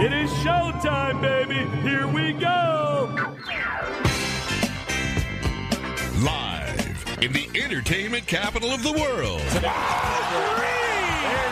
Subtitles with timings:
[0.00, 1.66] It is showtime, baby.
[1.82, 3.10] Here we go.
[6.22, 9.42] Live in the entertainment capital of the world.
[9.58, 9.66] There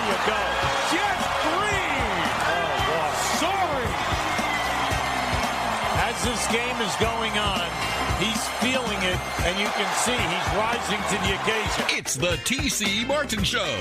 [0.06, 0.38] you go.
[0.94, 2.22] Jeff Green.
[3.42, 3.90] sorry.
[6.06, 7.66] As this game is going on,
[8.22, 11.98] he's feeling it, and you can see he's rising to the occasion.
[11.98, 13.58] It's the TC Martin Show.
[13.58, 13.74] Oh,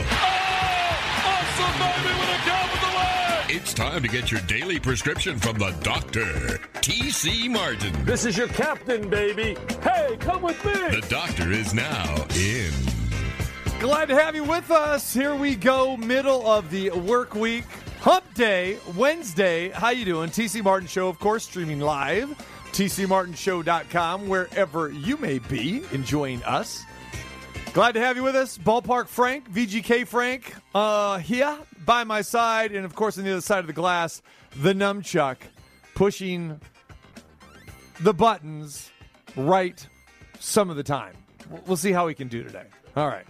[1.21, 2.74] awesome, baby, with a jab of the leg.
[3.57, 6.25] It's time to get your daily prescription from the doctor,
[6.81, 7.93] TC Martin.
[8.03, 9.55] This is your captain, baby.
[9.81, 10.73] Hey, come with me.
[10.73, 12.73] The doctor is now in.
[13.79, 15.13] Glad to have you with us.
[15.13, 17.63] Here we go, middle of the work week.
[18.01, 19.69] Hump Day, Wednesday.
[19.69, 20.31] How you doing?
[20.31, 22.31] TC Martin Show, of course, streaming live.
[22.73, 26.83] TCMartinShow.com, wherever you may be enjoying us.
[27.75, 28.57] Glad to have you with us.
[28.57, 32.71] Ballpark Frank, VGK Frank, uh, here by my side.
[32.71, 34.21] And of course, on the other side of the glass,
[34.61, 35.35] the Numchuck
[35.93, 36.61] pushing
[37.99, 38.89] the buttons
[39.35, 39.85] right
[40.39, 41.17] some of the time.
[41.67, 42.63] We'll- see how we can do today.
[42.95, 43.25] All right.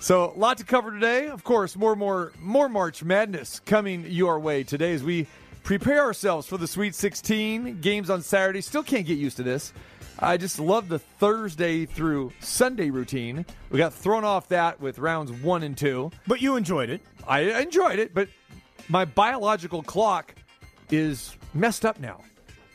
[0.00, 1.28] So, a lot to cover today.
[1.28, 5.26] Of course, more, and more, more March Madness coming your way today as we
[5.62, 8.60] prepare ourselves for the Sweet 16 games on Saturday.
[8.60, 9.72] Still can't get used to this.
[10.20, 13.46] I just love the Thursday through Sunday routine.
[13.70, 16.10] We got thrown off that with rounds one and two.
[16.26, 17.00] But you enjoyed it.
[17.26, 18.28] I enjoyed it, but
[18.88, 20.34] my biological clock
[20.90, 22.22] is messed up now.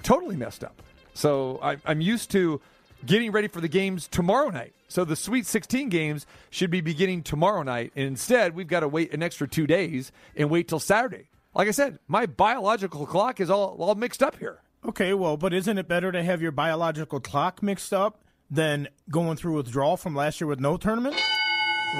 [0.03, 0.81] Totally messed up.
[1.13, 2.61] So I, I'm used to
[3.05, 4.73] getting ready for the games tomorrow night.
[4.87, 7.91] So the Sweet 16 games should be beginning tomorrow night.
[7.95, 11.29] And instead, we've got to wait an extra two days and wait till Saturday.
[11.53, 14.61] Like I said, my biological clock is all, all mixed up here.
[14.85, 19.37] Okay, well, but isn't it better to have your biological clock mixed up than going
[19.37, 21.15] through withdrawal from last year with no tournament?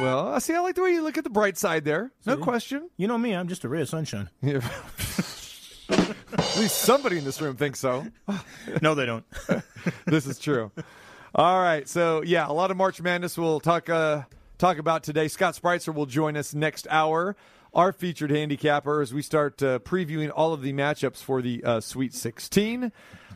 [0.02, 0.54] Well, I see.
[0.54, 2.12] I like the way you look at the bright side there.
[2.26, 2.90] No question.
[2.98, 4.30] You know me, I'm just a ray of sunshine.
[4.42, 4.60] Yeah.
[5.90, 8.06] At least somebody in this room thinks so.
[8.82, 9.26] no, they don't.
[10.06, 10.72] this is true.
[11.36, 14.24] All right, so yeah, a lot of March Madness we'll talk uh,
[14.58, 15.28] talk about today.
[15.28, 17.36] Scott Spreitzer will join us next hour,
[17.74, 21.80] our featured handicapper, as we start uh, previewing all of the matchups for the uh,
[21.80, 22.92] Sweet 16.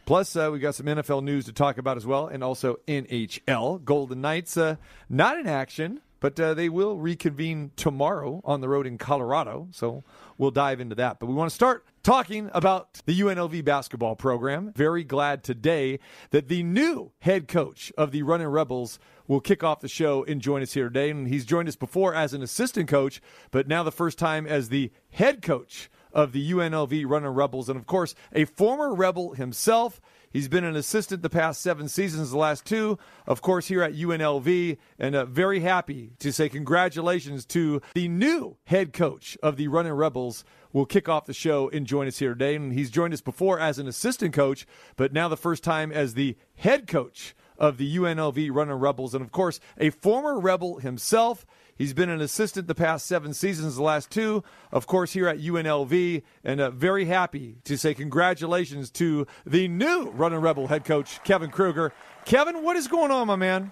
[0.05, 3.83] Plus, uh, we got some NFL news to talk about as well, and also NHL.
[3.83, 4.77] Golden Knights uh,
[5.09, 9.67] not in action, but uh, they will reconvene tomorrow on the road in Colorado.
[9.71, 10.03] So
[10.37, 11.19] we'll dive into that.
[11.19, 14.71] But we want to start talking about the UNLV basketball program.
[14.71, 18.97] Very glad today that the new head coach of the Running Rebels
[19.27, 21.09] will kick off the show and join us here today.
[21.09, 24.69] And he's joined us before as an assistant coach, but now the first time as
[24.69, 27.67] the head coach of the UNLV Running Rebels.
[27.67, 29.99] And of course, a former Rebel himself.
[30.31, 33.93] He's been an assistant the past seven seasons, the last two, of course, here at
[33.93, 34.77] UNLV.
[34.99, 39.93] And uh, very happy to say congratulations to the new head coach of the Running
[39.93, 40.43] Rebels.
[40.73, 42.55] Will kick off the show and join us here today.
[42.55, 46.13] And he's joined us before as an assistant coach, but now the first time as
[46.13, 49.13] the head coach of the UNLV Running Rebels.
[49.13, 51.45] And of course, a former Rebel himself.
[51.77, 55.39] He's been an assistant the past seven seasons, the last two, of course, here at
[55.39, 56.23] UNLV.
[56.43, 61.51] And uh, very happy to say congratulations to the new Running Rebel head coach, Kevin
[61.51, 61.93] Kruger.
[62.25, 63.71] Kevin, what is going on, my man?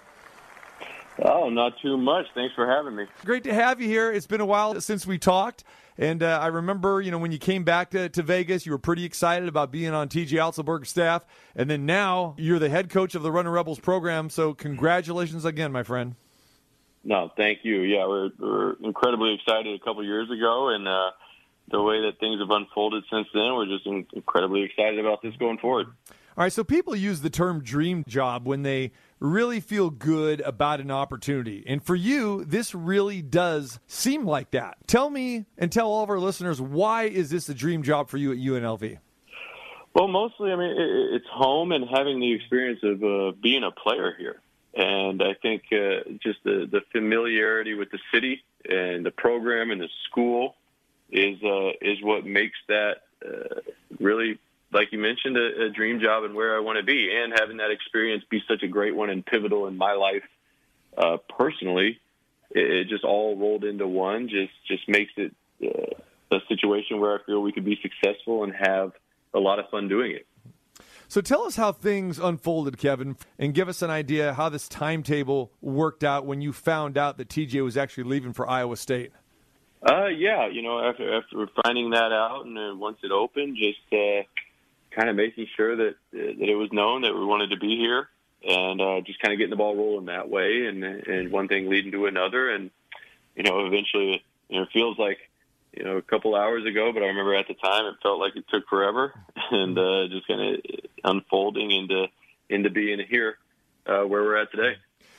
[1.24, 2.26] Oh, not too much.
[2.34, 3.06] Thanks for having me.
[3.24, 4.12] Great to have you here.
[4.12, 5.64] It's been a while since we talked.
[5.98, 8.78] And uh, I remember, you know, when you came back to, to Vegas, you were
[8.78, 11.26] pretty excited about being on TJ Otzelberger's staff.
[11.56, 14.30] And then now you're the head coach of the Running Rebels program.
[14.30, 16.16] So congratulations again, my friend.
[17.06, 17.82] No, thank you.
[17.82, 21.12] Yeah, we're, we're incredibly excited a couple years ago, and uh,
[21.70, 25.36] the way that things have unfolded since then, we're just in- incredibly excited about this
[25.38, 25.88] going forward.
[26.38, 30.82] All right, so people use the term dream job when they really feel good about
[30.82, 31.64] an opportunity.
[31.66, 34.78] And for you, this really does seem like that.
[34.88, 38.18] Tell me and tell all of our listeners why is this a dream job for
[38.18, 38.98] you at UNLV?
[39.94, 40.76] Well, mostly, I mean,
[41.14, 44.42] it's home and having the experience of uh, being a player here.
[44.76, 49.80] And I think uh, just the, the familiarity with the city and the program and
[49.80, 50.56] the school
[51.12, 53.62] is uh, is what makes that uh,
[54.00, 54.38] really,
[54.74, 57.10] like you mentioned, a, a dream job and where I want to be.
[57.16, 60.24] And having that experience be such a great one and pivotal in my life
[60.98, 62.00] uh, personally,
[62.52, 64.28] it, it just all rolled into one.
[64.28, 65.34] Just just makes it
[65.64, 68.92] uh, a situation where I feel we could be successful and have
[69.34, 70.28] a lot of fun doing it.
[71.08, 75.52] So tell us how things unfolded, Kevin, and give us an idea how this timetable
[75.62, 79.12] worked out when you found out that TJ was actually leaving for Iowa State.
[79.88, 83.80] Uh, yeah, you know, after after finding that out, and then once it opened, just
[83.94, 84.24] uh,
[84.92, 88.10] kind of making sure that that it was known that we wanted to be here,
[88.48, 91.70] and uh, just kind of getting the ball rolling that way, and and one thing
[91.70, 92.72] leading to another, and
[93.36, 95.20] you know, eventually, you know, it feels like
[95.76, 98.36] you know, a couple hours ago, but I remember at the time it felt like
[98.36, 99.14] it took forever,
[99.52, 100.62] and uh, just kind of
[101.04, 102.06] unfolding into
[102.50, 103.38] into being here
[103.88, 104.76] uh, where we're at today.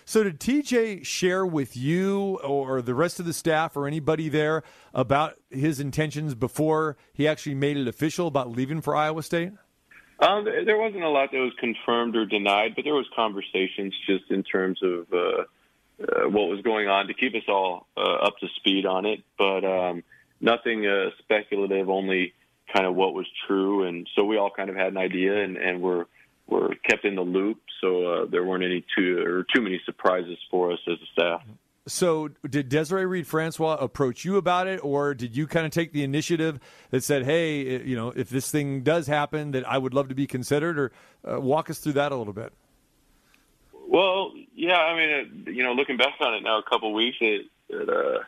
[0.09, 4.63] So, did TJ share with you or the rest of the staff or anybody there
[4.95, 9.51] about his intentions before he actually made it official about leaving for Iowa State?
[10.21, 14.31] Um, there wasn't a lot that was confirmed or denied, but there was conversations just
[14.31, 18.39] in terms of uh, uh, what was going on to keep us all uh, up
[18.39, 19.25] to speed on it.
[19.37, 20.05] But um,
[20.41, 22.35] nothing uh, speculative, only
[22.75, 25.57] kind of what was true, and so we all kind of had an idea, and,
[25.57, 26.07] and we're
[26.49, 30.39] were kept in the loop, so uh, there weren't any too or too many surprises
[30.51, 31.43] for us as a staff.
[31.89, 35.93] So, did Desiree Reed Francois approach you about it, or did you kind of take
[35.93, 36.59] the initiative
[36.91, 40.15] that said, "Hey, you know, if this thing does happen, that I would love to
[40.15, 40.79] be considered"?
[40.79, 40.93] Or
[41.29, 42.53] uh, walk us through that a little bit.
[43.89, 47.47] Well, yeah, I mean, you know, looking back on it now, a couple weeks, it,
[47.69, 48.19] it uh,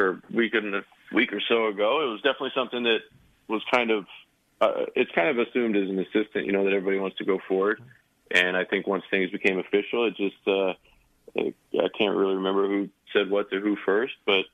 [0.00, 0.84] or week and a
[1.14, 3.00] week or so ago, it was definitely something that
[3.48, 4.06] was kind of
[4.60, 7.38] uh, it's kind of assumed as an assistant, you know, that everybody wants to go
[7.48, 7.82] forward.
[8.30, 10.74] And I think once things became official, it just uh,
[11.36, 14.44] I can't really remember who said what to who first, but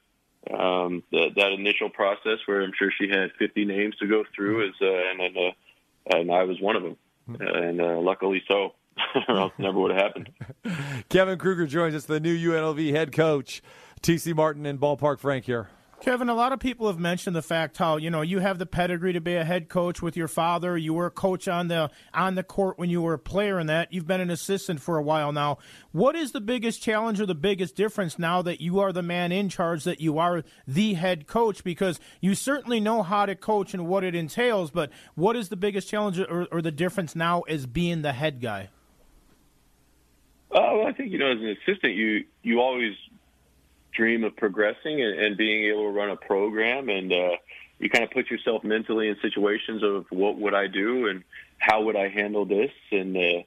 [0.52, 4.68] um, that, that initial process where I'm sure she had 50 names to go through
[4.68, 6.96] is, uh, and and, uh, and I was one of them,
[7.38, 8.74] and uh, luckily so,
[9.28, 10.30] or else never would have happened.
[11.08, 13.62] Kevin Kruger joins us, the new UNLV head coach.
[14.02, 15.68] TC Martin and Ballpark Frank here.
[16.00, 18.64] Kevin, a lot of people have mentioned the fact how you know you have the
[18.64, 20.74] pedigree to be a head coach with your father.
[20.78, 23.68] You were a coach on the on the court when you were a player, and
[23.68, 25.58] that you've been an assistant for a while now.
[25.92, 29.30] What is the biggest challenge or the biggest difference now that you are the man
[29.30, 31.62] in charge, that you are the head coach?
[31.62, 35.56] Because you certainly know how to coach and what it entails, but what is the
[35.56, 38.70] biggest challenge or, or the difference now as being the head guy?
[40.50, 42.94] Uh, well, I think you know, as an assistant, you you always
[43.92, 46.88] dream of progressing and, and being able to run a program.
[46.88, 47.36] And uh,
[47.78, 51.24] you kind of put yourself mentally in situations of what would I do and
[51.58, 52.70] how would I handle this?
[52.90, 53.42] And uh,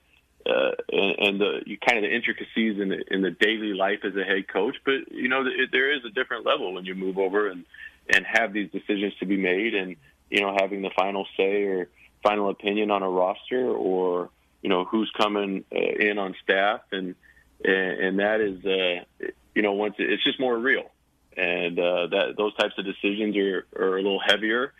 [0.45, 3.99] uh, and, and the you kind of the intricacies in the in the daily life
[4.03, 4.75] as a head coach.
[4.83, 7.65] But you know it, there is a different level when you move over and
[8.09, 9.95] and have these decisions to be made and
[10.29, 11.89] you know having the final say or
[12.21, 14.29] final opinion on a roster or
[14.61, 16.81] you know who's coming uh, in on staff.
[16.91, 17.15] And
[17.63, 20.89] and, and that is uh, you know, once it, it's just more real,
[21.35, 24.73] and uh, that those types of decisions are, are a little heavier,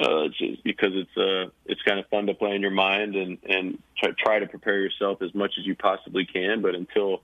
[0.00, 3.38] uh, just because it's uh, it's kind of fun to play in your mind and
[3.48, 6.62] and try, try to prepare yourself as much as you possibly can.
[6.62, 7.22] But until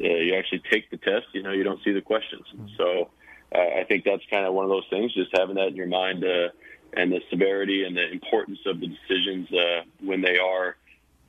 [0.00, 2.46] uh, you actually take the test, you know, you don't see the questions.
[2.76, 3.10] So
[3.54, 5.86] uh, I think that's kind of one of those things, just having that in your
[5.86, 6.24] mind.
[6.24, 6.48] Uh,
[6.94, 10.76] and the severity and the importance of the decisions uh, when they are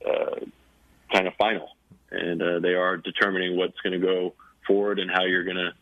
[0.06, 0.36] uh,
[1.12, 1.68] kind of final
[2.10, 4.34] and uh, they are determining what's going to go
[4.66, 5.72] forward and how you're going to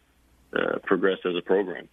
[0.61, 1.89] uh, progress as a program.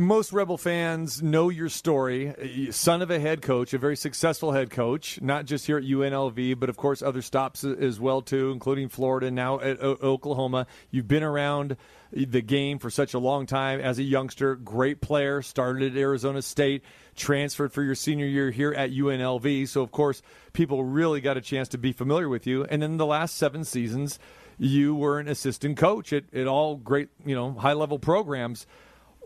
[0.00, 2.68] Most Rebel fans know your story.
[2.70, 6.60] Son of a head coach, a very successful head coach, not just here at UNLV,
[6.60, 10.68] but of course other stops as well too, including Florida, now at Oklahoma.
[10.92, 11.76] You've been around
[12.12, 14.54] the game for such a long time as a youngster.
[14.54, 16.84] Great player, started at Arizona State,
[17.16, 19.66] transferred for your senior year here at UNLV.
[19.66, 20.22] So of course,
[20.52, 22.62] people really got a chance to be familiar with you.
[22.62, 24.20] And then the last seven seasons,
[24.58, 28.66] you were an assistant coach at, at all great, you know, high level programs.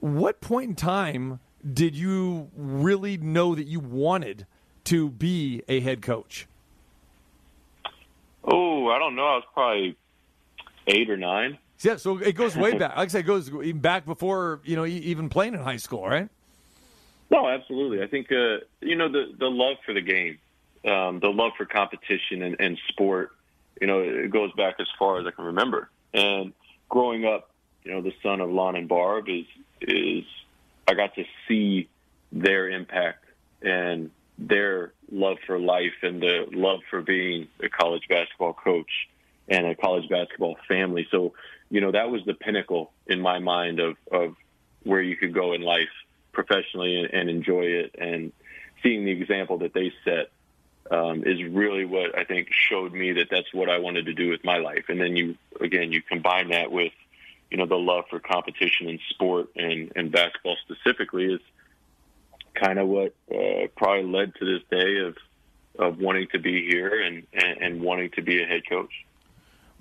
[0.00, 1.40] What point in time
[1.72, 4.46] did you really know that you wanted
[4.84, 6.46] to be a head coach?
[8.44, 9.22] Oh, I don't know.
[9.22, 9.96] I was probably
[10.88, 11.58] eight or nine.
[11.80, 12.96] Yeah, so it goes way back.
[12.96, 16.06] Like I said, it goes even back before you know even playing in high school,
[16.06, 16.28] right?
[17.30, 18.02] No, absolutely.
[18.02, 20.38] I think uh, you know the the love for the game,
[20.84, 23.32] um, the love for competition and, and sport
[23.82, 25.90] you know, it goes back as far as I can remember.
[26.14, 26.52] And
[26.88, 27.50] growing up,
[27.82, 29.44] you know, the son of Lon and Barb is
[29.80, 30.24] is
[30.86, 31.88] I got to see
[32.30, 33.24] their impact
[33.60, 39.08] and their love for life and the love for being a college basketball coach
[39.48, 41.08] and a college basketball family.
[41.10, 41.32] So,
[41.68, 44.36] you know, that was the pinnacle in my mind of, of
[44.84, 45.90] where you could go in life
[46.30, 48.32] professionally and, and enjoy it and
[48.84, 50.30] seeing the example that they set
[50.90, 54.30] um, is really what I think showed me that that's what I wanted to do
[54.30, 54.84] with my life.
[54.88, 56.92] And then you, again, you combine that with,
[57.50, 61.40] you know, the love for competition and sport and, and basketball specifically is
[62.54, 65.16] kind of what uh, probably led to this day of,
[65.78, 68.92] of wanting to be here and, and, and wanting to be a head coach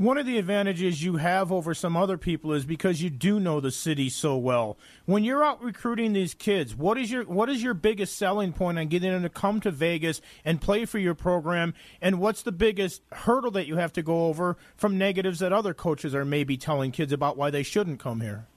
[0.02, 3.60] one of the advantages you have over some other people is because you do know
[3.60, 4.76] the city so well.
[5.06, 8.80] When you're out recruiting these kids, what is your what is your biggest selling point
[8.80, 11.76] on getting them to come to Vegas and play for your program?
[12.02, 15.76] And what's the biggest hurdle that you have to go over from negatives that other
[15.76, 18.48] coaches are maybe telling kids about why they shouldn't come here?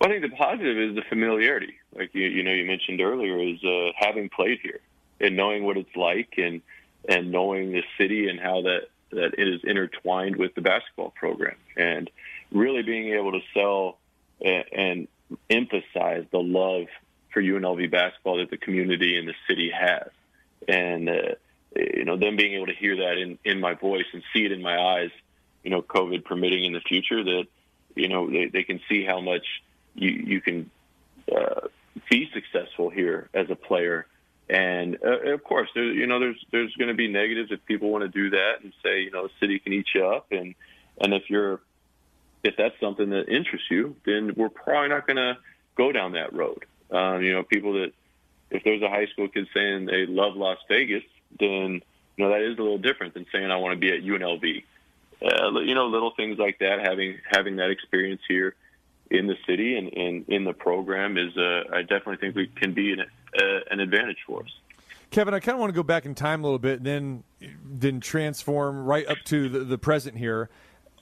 [0.00, 1.74] Well, I think the positive is the familiarity.
[1.94, 4.80] Like you, you know, you mentioned earlier, is uh, having played here
[5.20, 6.60] and knowing what it's like, and
[7.08, 11.56] and knowing the city and how that that it is intertwined with the basketball program,
[11.76, 12.10] and
[12.50, 13.98] really being able to sell
[14.44, 15.08] and,
[15.48, 16.88] emphasize the love
[17.32, 20.10] for UNLV basketball that the community and the city has,
[20.68, 21.34] and uh,
[21.74, 24.52] you know, them being able to hear that in in my voice and see it
[24.52, 25.10] in my eyes,
[25.62, 27.44] you know, COVID permitting in the future, that
[27.94, 29.46] you know they, they can see how much
[29.94, 30.70] you, you can
[31.34, 31.68] uh,
[32.10, 34.06] be successful here as a player.
[34.52, 37.90] And uh, of course, there, you know, there's there's going to be negatives if people
[37.90, 40.54] want to do that and say, you know, the city can eat you up, and
[41.00, 41.60] and if you're
[42.44, 45.38] if that's something that interests you, then we're probably not going to
[45.74, 46.66] go down that road.
[46.90, 47.92] Um, you know, people that
[48.50, 51.04] if there's a high school kid saying they love Las Vegas,
[51.40, 51.80] then
[52.18, 54.64] you know that is a little different than saying I want to be at UNLV.
[55.24, 56.80] Uh, you know, little things like that.
[56.84, 58.54] Having having that experience here
[59.10, 62.74] in the city and, and in the program is, uh, I definitely think we can
[62.74, 63.04] be an,
[63.38, 64.50] uh, an advantage for us.
[65.10, 67.24] Kevin, I kind of want to go back in time a little bit, and then
[67.64, 70.48] then transform right up to the, the present here.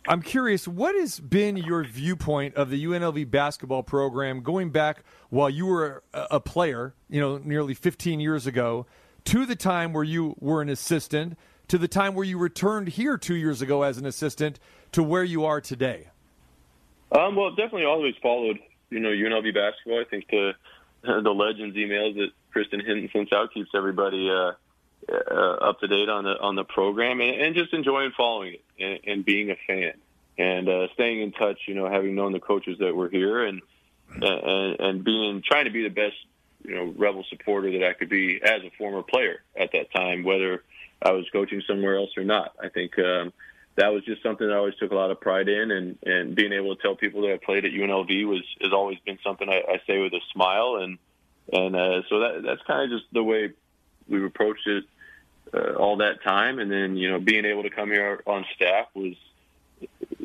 [0.08, 5.50] I'm curious, what has been your viewpoint of the UNLV basketball program going back while
[5.50, 8.86] you were a player, you know, nearly 15 years ago,
[9.26, 11.36] to the time where you were an assistant,
[11.68, 14.58] to the time where you returned here two years ago as an assistant,
[14.92, 16.08] to where you are today?
[17.12, 18.58] Um, well, definitely always followed,
[18.88, 20.00] you know, UNLV basketball.
[20.00, 20.52] I think the
[21.22, 24.52] the legends emails that Kristen Hinton sends out keeps everybody uh,
[25.10, 28.64] uh, up to date on the on the program and, and just enjoying following it
[28.78, 29.92] and, and being a fan
[30.38, 31.58] and uh, staying in touch.
[31.66, 33.62] You know, having known the coaches that were here and
[34.20, 36.16] and, and being trying to be the best
[36.64, 40.24] you know rebel supporter that I could be as a former player at that time,
[40.24, 40.62] whether
[41.02, 42.52] I was coaching somewhere else or not.
[42.62, 42.98] I think.
[42.98, 43.32] Um,
[43.76, 46.52] that was just something I always took a lot of pride in, and and being
[46.52, 49.62] able to tell people that I played at UNLV was has always been something I,
[49.72, 50.98] I say with a smile, and
[51.52, 53.52] and uh, so that that's kind of just the way
[54.08, 54.84] we've approached it
[55.54, 58.86] uh, all that time, and then you know being able to come here on staff
[58.94, 59.14] was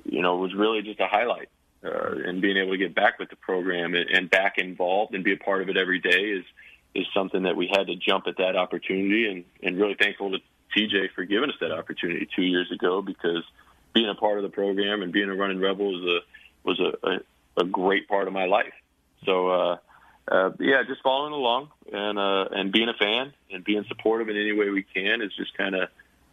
[0.03, 1.49] you know was really just a highlight,
[1.83, 5.23] uh, and being able to get back with the program and, and back involved and
[5.23, 6.45] be a part of it every day is
[6.95, 10.39] is something that we had to jump at that opportunity, and and really thankful to
[10.75, 13.43] TJ for giving us that opportunity two years ago because
[13.93, 16.19] being a part of the program and being a running rebel was a
[16.63, 17.19] was a, a,
[17.61, 18.73] a great part of my life.
[19.25, 19.77] So uh,
[20.27, 24.37] uh, yeah, just following along and uh, and being a fan and being supportive in
[24.37, 25.89] any way we can is just kind of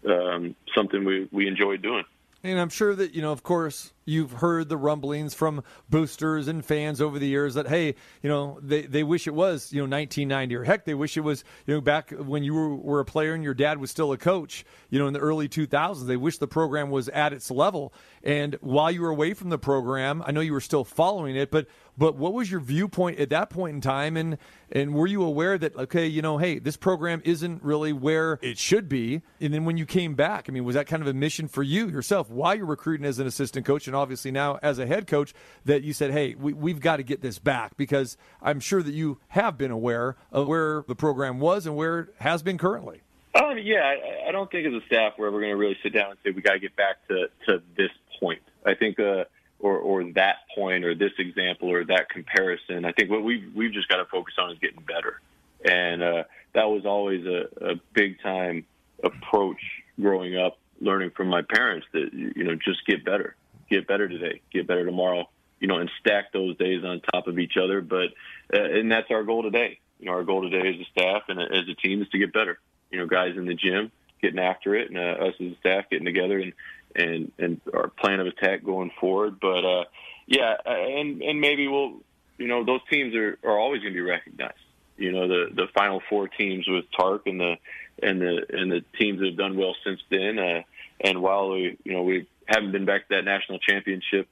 [0.08, 2.04] um, something we we enjoy doing.
[2.44, 6.64] And I'm sure that, you know, of course, you've heard the rumblings from boosters and
[6.64, 9.84] fans over the years that, hey, you know, they, they wish it was, you know,
[9.84, 13.04] 1990 or heck, they wish it was, you know, back when you were, were a
[13.04, 16.04] player and your dad was still a coach, you know, in the early 2000s.
[16.04, 17.92] They wish the program was at its level.
[18.24, 21.52] And while you were away from the program, I know you were still following it,
[21.52, 24.16] but but what was your viewpoint at that point in time?
[24.16, 24.38] And
[24.70, 28.58] and were you aware that okay, you know, hey, this program isn't really where it
[28.58, 29.22] should be?
[29.40, 31.62] And then when you came back, I mean, was that kind of a mission for
[31.62, 35.06] you yourself while you're recruiting as an assistant coach, and obviously now as a head
[35.06, 35.34] coach,
[35.64, 38.94] that you said, hey, we, we've got to get this back because I'm sure that
[38.94, 43.02] you have been aware of where the program was and where it has been currently.
[43.34, 45.94] Um, yeah, I, I don't think as a staff we're ever going to really sit
[45.94, 48.42] down and say we got to get back to to this point.
[48.64, 48.98] I think.
[48.98, 49.24] Uh,
[49.62, 52.84] or, or that point or this example or that comparison.
[52.84, 55.20] I think what we've, we've just got to focus on is getting better.
[55.64, 58.66] And uh, that was always a, a big time
[59.02, 59.60] approach
[60.00, 63.36] growing up, learning from my parents that, you know, just get better,
[63.70, 65.28] get better today, get better tomorrow,
[65.60, 67.80] you know, and stack those days on top of each other.
[67.80, 68.08] But,
[68.52, 69.78] uh, and that's our goal today.
[70.00, 72.32] You know, our goal today as a staff and as a team is to get
[72.32, 72.58] better.
[72.90, 75.84] You know, guys in the gym getting after it and uh, us as a staff
[75.90, 76.52] getting together and
[76.94, 79.38] and and our plan of attack going forward.
[79.40, 79.84] But uh,
[80.26, 81.94] yeah, and and maybe we'll
[82.38, 84.54] you know those teams are are always going to be recognized.
[84.96, 87.56] You know the the final four teams with Tark and the
[88.02, 90.38] and the and the teams that have done well since then.
[90.38, 90.62] Uh,
[91.00, 94.28] and while we you know we haven't been back to that national championship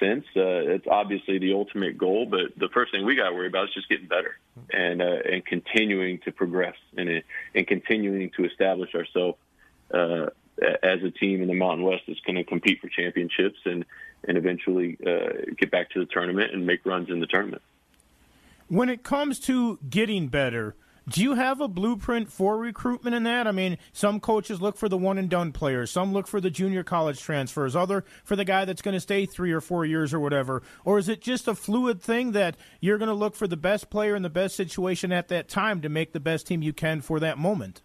[0.00, 2.26] since, uh, it's obviously the ultimate goal.
[2.26, 4.36] But the first thing we got to worry about is just getting better
[4.72, 7.22] and uh, and continuing to progress and
[7.54, 9.38] and continuing to establish ourselves
[9.92, 10.26] uh,
[10.82, 13.84] as a team in the Mountain West that's going to compete for championships and
[14.24, 17.60] and eventually uh, get back to the tournament and make runs in the tournament.
[18.68, 20.76] When it comes to getting better,
[21.08, 23.48] do you have a blueprint for recruitment in that?
[23.48, 26.50] I mean, some coaches look for the one and done players, some look for the
[26.50, 30.14] junior college transfers, other for the guy that's going to stay three or four years
[30.14, 30.62] or whatever.
[30.84, 33.90] Or is it just a fluid thing that you're going to look for the best
[33.90, 37.00] player in the best situation at that time to make the best team you can
[37.00, 37.82] for that moment?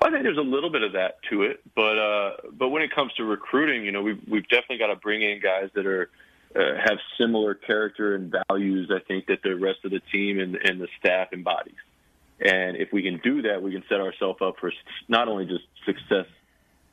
[0.00, 2.82] Well, I think there's a little bit of that to it, but uh, but when
[2.82, 5.86] it comes to recruiting, you know, we've we've definitely got to bring in guys that
[5.86, 6.08] are
[6.54, 8.90] uh, have similar character and values.
[8.94, 11.74] I think that the rest of the team and, and the staff embodies.
[12.40, 14.72] And if we can do that, we can set ourselves up for
[15.08, 16.26] not only just success,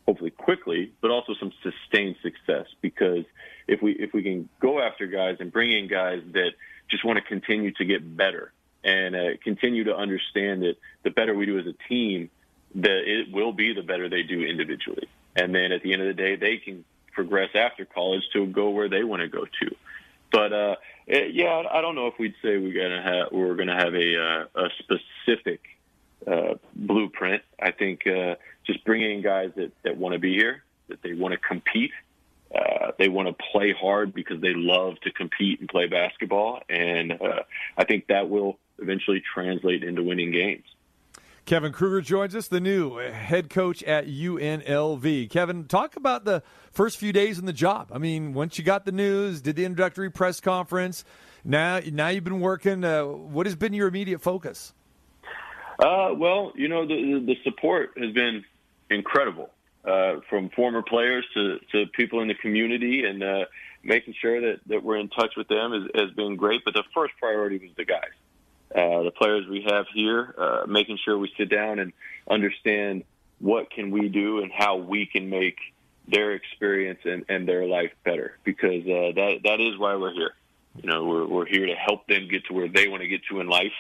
[0.08, 2.66] hopefully quickly, but also some sustained success.
[2.82, 3.26] Because
[3.68, 6.52] if we if we can go after guys and bring in guys that
[6.90, 8.52] just want to continue to get better
[8.84, 12.30] and uh, continue to understand that the better we do as a team,
[12.76, 15.08] that it will be the better they do individually.
[15.36, 18.70] And then at the end of the day, they can progress after college to go
[18.70, 19.76] where they want to go to.
[20.32, 20.76] But uh,
[21.08, 24.22] eh, yeah, I don't know if we'd say we're gonna have we're gonna have a
[24.22, 25.62] uh, a specific
[26.28, 27.42] uh, blueprint.
[27.62, 31.14] I think uh, just bringing in guys that that want to be here, that they
[31.14, 31.92] want to compete,
[32.54, 37.14] uh, they want to play hard because they love to compete and play basketball, and
[37.14, 37.44] uh,
[37.78, 40.66] I think that will eventually translate into winning games.
[41.46, 45.30] Kevin Kruger joins us, the new head coach at UNLV.
[45.30, 47.92] Kevin, talk about the first few days in the job.
[47.94, 51.06] I mean, once you got the news, did the introductory press conference,
[51.44, 52.84] now now you've been working.
[52.84, 54.74] Uh, what has been your immediate focus?
[55.78, 58.44] Uh, well, you know, the, the support has been
[58.90, 59.52] incredible
[59.86, 63.46] uh, from former players to, to people in the community, and uh,
[63.84, 66.62] making sure that, that we're in touch with them has, has been great.
[66.66, 68.10] But the first priority was the guys
[68.76, 71.94] uh, the players we have here, uh, making sure we sit down and
[72.30, 73.04] understand
[73.40, 75.58] what can we do and how we can make
[76.08, 80.34] their experience and, and their life better because uh, that that is why we're here.
[80.76, 83.22] You know, we're we're here to help them get to where they want to get
[83.30, 83.74] to in life,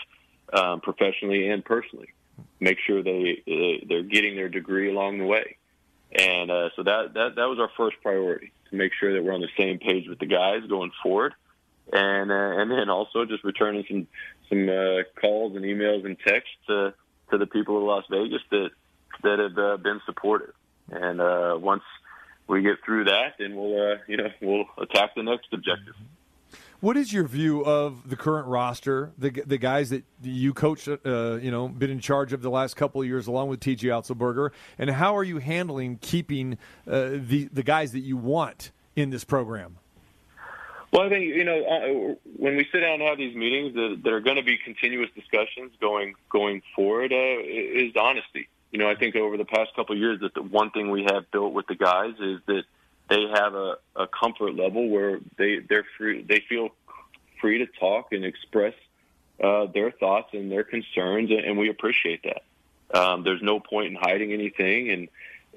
[0.54, 2.14] um, professionally and personally.
[2.62, 5.58] Make sure they uh, they're getting their degree along the way,
[6.14, 9.34] and uh, so that that that was our first priority to make sure that we're
[9.34, 11.34] on the same page with the guys going forward
[11.92, 14.08] and uh, and then also just returning some
[14.50, 16.94] some uh, calls and emails and texts to
[17.32, 18.70] to the people of Las Vegas that
[19.24, 20.54] that have uh, been supportive.
[20.90, 21.84] And uh, once
[22.48, 25.96] we get through that, then we'll uh, you know we'll attack the next objective.
[26.82, 31.40] What is your view of the current roster, the the guys that you coached, uh,
[31.42, 33.88] you know, been in charge of the last couple of years, along with T.J.
[33.88, 39.10] Otzelberger, and how are you handling keeping uh, the the guys that you want in
[39.10, 39.78] this program?
[40.96, 44.00] Well, I think you know uh, when we sit down and have these meetings, that,
[44.02, 47.12] that are going to be continuous discussions going going forward.
[47.12, 48.48] Uh, is honesty.
[48.72, 51.06] You know, I think over the past couple of years, that the one thing we
[51.12, 52.64] have built with the guys is that
[53.10, 56.70] they have a, a comfort level where they they're free, they feel
[57.42, 58.74] free to talk and express
[59.44, 62.98] uh, their thoughts and their concerns, and we appreciate that.
[62.98, 65.10] Um, there's no point in hiding anything and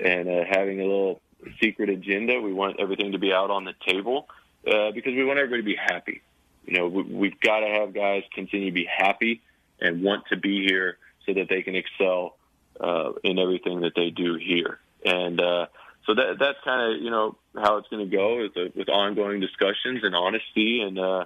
[0.04, 1.20] and uh, having a little
[1.60, 2.40] secret agenda.
[2.40, 4.26] We want everything to be out on the table
[4.66, 6.22] uh, because we want everybody to be happy.
[6.64, 9.42] You know, we, we've got to have guys continue to be happy
[9.80, 12.36] and want to be here so that they can excel
[12.80, 14.78] uh, in everything that they do here.
[15.04, 15.66] And uh,
[16.06, 18.88] so that that's kind of you know how it's going to go with, uh, with
[18.88, 21.24] ongoing discussions and honesty and uh,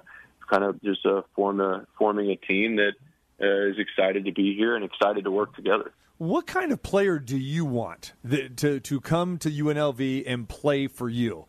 [0.49, 2.93] kind of just uh, form a, forming a team that
[3.41, 5.91] uh, is excited to be here and excited to work together.
[6.17, 8.13] What kind of player do you want
[8.57, 11.45] to to come to UNLV and play for you?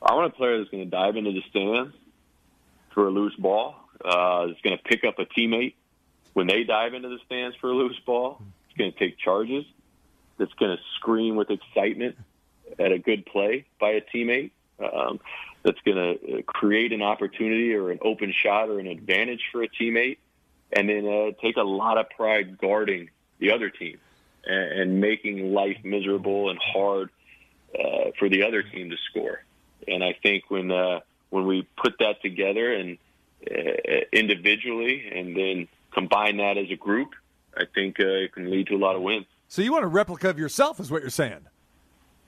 [0.00, 1.94] I want a player that's going to dive into the stands
[2.94, 3.74] for a loose ball.
[4.04, 5.74] Uh, that's going to pick up a teammate
[6.34, 8.40] when they dive into the stands for a loose ball.
[8.68, 9.64] It's going to take charges.
[10.38, 12.16] That's going to scream with excitement
[12.78, 14.52] at a good play by a teammate.
[14.78, 15.18] Um,
[15.64, 19.62] that's going to uh, create an opportunity or an open shot or an advantage for
[19.62, 20.18] a teammate,
[20.72, 23.98] and then uh, take a lot of pride guarding the other team
[24.44, 27.10] and, and making life miserable and hard
[27.74, 29.42] uh, for the other team to score.
[29.90, 32.98] And I think when uh, when we put that together and
[33.50, 33.54] uh,
[34.12, 37.10] individually, and then combine that as a group,
[37.56, 39.26] I think uh, it can lead to a lot of wins.
[39.48, 41.46] So you want a replica of yourself, is what you're saying?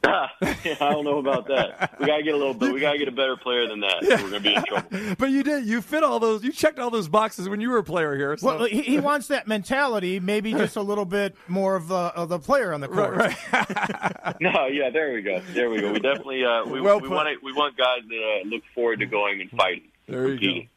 [0.03, 1.97] I don't know about that.
[2.01, 2.73] We gotta get a little bit.
[2.73, 3.97] We gotta get a better player than that.
[4.03, 4.23] Yeah.
[4.23, 5.15] We're gonna be in trouble.
[5.19, 5.67] but you did.
[5.67, 6.43] You fit all those.
[6.43, 8.37] You checked all those boxes when you were a player here.
[8.37, 8.47] So.
[8.47, 10.19] Well, he, he, wants that mentality.
[10.19, 13.15] Maybe just a little bit more of the of the player on the court.
[13.15, 13.53] Right.
[13.53, 14.37] right.
[14.41, 14.91] no, yeah.
[14.91, 15.41] There we go.
[15.53, 15.93] There we go.
[15.93, 19.07] We definitely uh, we, well we want we want guys that uh, look forward to
[19.07, 19.89] going and fighting.
[20.09, 20.63] There you competing.
[20.63, 20.69] go.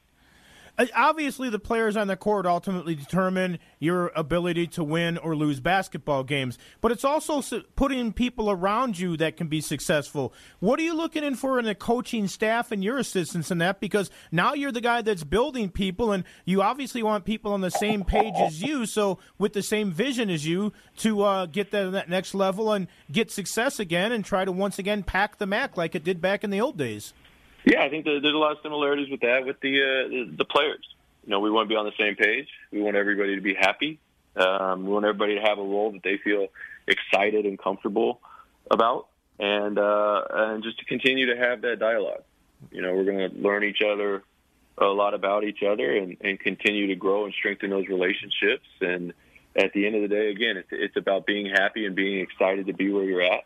[0.78, 5.60] Uh, obviously, the players on the court ultimately determine your ability to win or lose
[5.60, 7.42] basketball games, but it's also
[7.76, 10.34] putting people around you that can be successful.
[10.60, 13.80] What are you looking in for in the coaching staff and your assistants in that?
[13.80, 17.70] Because now you're the guy that's building people, and you obviously want people on the
[17.70, 21.92] same page as you, so with the same vision as you to uh, get to
[21.92, 25.78] that next level and get success again and try to once again pack the Mack
[25.78, 27.14] like it did back in the old days.
[27.66, 30.86] Yeah, I think there's a lot of similarities with that with the uh, the players.
[31.24, 32.48] You know, we want to be on the same page.
[32.72, 34.00] We want everybody to be happy.
[34.36, 36.48] Um, we want everybody to have a role that they feel
[36.88, 38.20] excited and comfortable
[38.70, 39.08] about,
[39.40, 42.24] and uh, and just to continue to have that dialogue.
[42.72, 44.24] You know, we're going to learn each other
[44.78, 48.66] a lot about each other and, and continue to grow and strengthen those relationships.
[48.82, 49.14] And
[49.56, 52.68] at the end of the day, again, it's, it's about being happy and being excited
[52.68, 53.44] to be where you're at.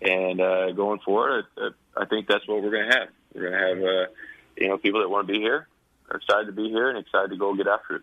[0.00, 3.08] And uh, going forward, I, I think that's what we're going to have.
[3.34, 4.12] We're going to have, uh,
[4.56, 5.68] you know, people that want to be here,
[6.10, 8.02] are excited to be here, and excited to go get after it.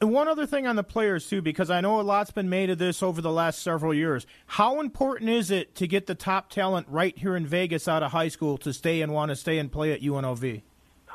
[0.00, 2.70] And one other thing on the players too, because I know a lot's been made
[2.70, 4.26] of this over the last several years.
[4.46, 8.10] How important is it to get the top talent right here in Vegas out of
[8.10, 10.62] high school to stay and want to stay and play at UNLV?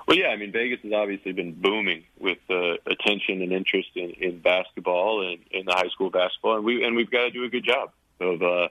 [0.08, 4.12] Well, yeah, I mean Vegas has obviously been booming with uh, attention and interest in,
[4.12, 7.44] in basketball and in the high school basketball, and we and we've got to do
[7.44, 8.68] a good job of uh,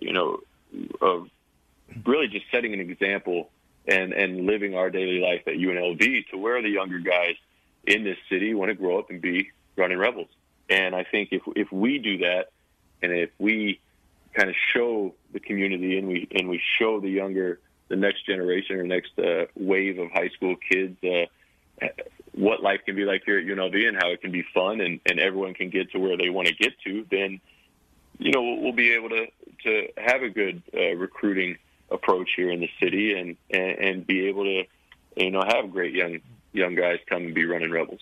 [0.00, 0.40] you know
[1.00, 1.28] of
[2.04, 3.48] really just setting an example
[3.86, 7.36] and and living our daily life at UNLV to where the younger guys
[7.86, 10.28] in this city want to grow up and be running rebels.
[10.68, 12.50] And I think if if we do that,
[13.02, 13.80] and if we
[14.34, 18.76] kind of show the community and we and we show the younger the next generation
[18.76, 21.26] or next uh, wave of high school kids uh,
[22.32, 25.00] what life can be like here at UNLV and how it can be fun and,
[25.06, 27.40] and everyone can get to where they want to get to, then
[28.18, 29.26] you know we'll, we'll be able to
[29.64, 31.56] to have a good uh, recruiting
[31.92, 34.64] approach here in the city and, and and be able to
[35.16, 36.20] you know have great young
[36.52, 38.00] young guys come and be running rebels.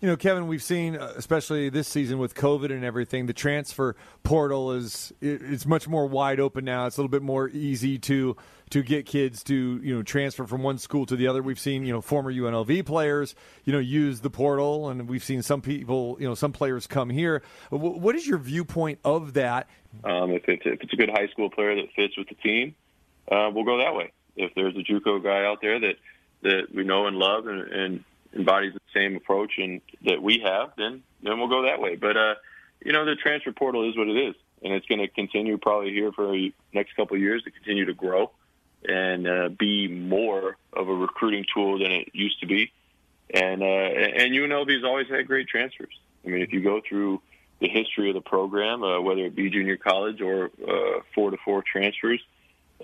[0.00, 3.96] You know, Kevin, we've seen, uh, especially this season with COVID and everything, the transfer
[4.22, 6.86] portal is it's much more wide open now.
[6.86, 8.36] It's a little bit more easy to
[8.70, 11.42] to get kids to you know transfer from one school to the other.
[11.42, 15.42] We've seen you know former UNLV players you know use the portal, and we've seen
[15.42, 17.42] some people you know some players come here.
[17.70, 19.68] What is your viewpoint of that?
[20.04, 22.74] Um, if it's if it's a good high school player that fits with the team,
[23.30, 24.12] uh, we'll go that way.
[24.36, 25.96] If there's a JUCO guy out there that
[26.42, 30.72] that we know and love and, and embodies the same approach and that we have,
[30.76, 31.96] then then we'll go that way.
[31.96, 32.34] But uh,
[32.84, 35.92] you know, the transfer portal is what it is, and it's going to continue probably
[35.92, 38.30] here for the next couple of years to continue to grow
[38.86, 42.70] and uh, be more of a recruiting tool than it used to be.
[43.32, 45.98] And uh, and has always had great transfers.
[46.24, 47.20] I mean, if you go through
[47.60, 51.36] the history of the program, uh, whether it be junior college or uh, four to
[51.44, 52.20] four transfers,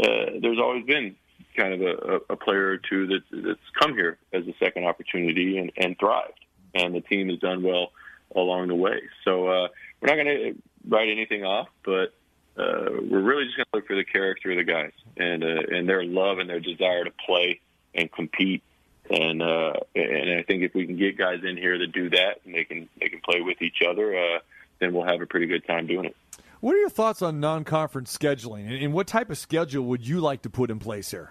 [0.01, 1.17] uh, there's always been
[1.57, 5.59] kind of a, a player or two that, that's come here as a second opportunity
[5.59, 6.39] and, and thrived.
[6.75, 7.93] And the team has done well
[8.35, 9.01] along the way.
[9.25, 9.69] So uh,
[10.01, 10.55] we're not going to
[10.89, 12.15] write anything off, but
[12.57, 15.63] uh, we're really just going to look for the character of the guys and uh,
[15.71, 17.61] and their love and their desire to play
[17.95, 18.63] and compete.
[19.11, 22.41] And uh, and I think if we can get guys in here that do that
[22.45, 24.39] and they can they can play with each other, uh,
[24.79, 26.17] then we'll have a pretty good time doing it.
[26.61, 30.43] What are your thoughts on non-conference scheduling, and what type of schedule would you like
[30.43, 31.31] to put in place here?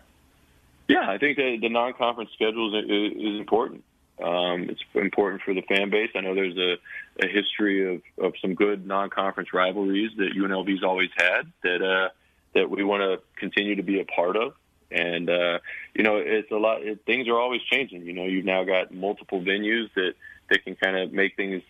[0.87, 3.83] Yeah, I think the, the non-conference schedule is, is important.
[4.23, 6.09] Um, it's important for the fan base.
[6.15, 6.77] I know there's a,
[7.23, 12.09] a history of, of some good non-conference rivalries that UNLV's always had that uh,
[12.55, 14.53] that we want to continue to be a part of.
[14.91, 15.59] And uh,
[15.93, 16.81] you know, it's a lot.
[16.81, 18.05] It, things are always changing.
[18.05, 20.13] You know, you've now got multiple venues that
[20.49, 21.61] that can kind of make things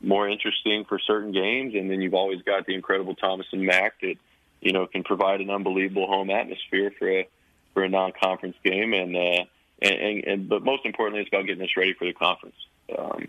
[0.00, 4.00] more interesting for certain games, and then you've always got the incredible Thomas and Mack
[4.00, 4.16] that
[4.60, 7.28] you know can provide an unbelievable home atmosphere for a
[7.74, 9.44] for a non-conference game, and uh,
[9.82, 12.56] and, and, and but most importantly, it's about getting us ready for the conference.
[12.96, 13.28] Um,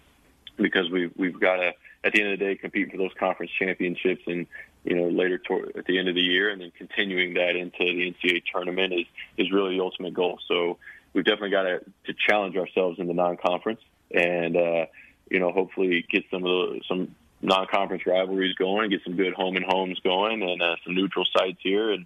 [0.58, 3.52] because we've we've got to at the end of the day compete for those conference
[3.58, 4.48] championships, and
[4.84, 7.78] you know later toward, at the end of the year, and then continuing that into
[7.80, 9.06] the NCAA tournament is
[9.38, 10.40] is really the ultimate goal.
[10.48, 10.78] So
[11.14, 13.82] we've definitely got to to challenge ourselves in the non-conference,
[14.12, 14.86] and uh,
[15.32, 19.56] you know hopefully get some of the some non-conference rivalries going, get some good home
[19.56, 22.06] and homes going, and uh, some neutral sites here and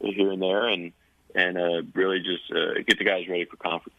[0.00, 0.92] here and there, and
[1.34, 3.98] and uh, really just uh, get the guys ready for conference.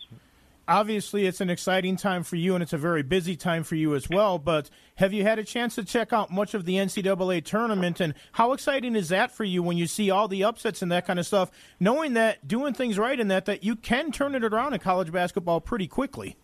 [0.65, 3.95] Obviously, it's an exciting time for you, and it's a very busy time for you
[3.95, 4.39] as well.
[4.39, 8.13] But have you had a chance to check out much of the NCAA tournament, and
[8.33, 11.19] how exciting is that for you when you see all the upsets and that kind
[11.19, 14.73] of stuff, knowing that doing things right in that that you can turn it around
[14.73, 16.37] in college basketball pretty quickly?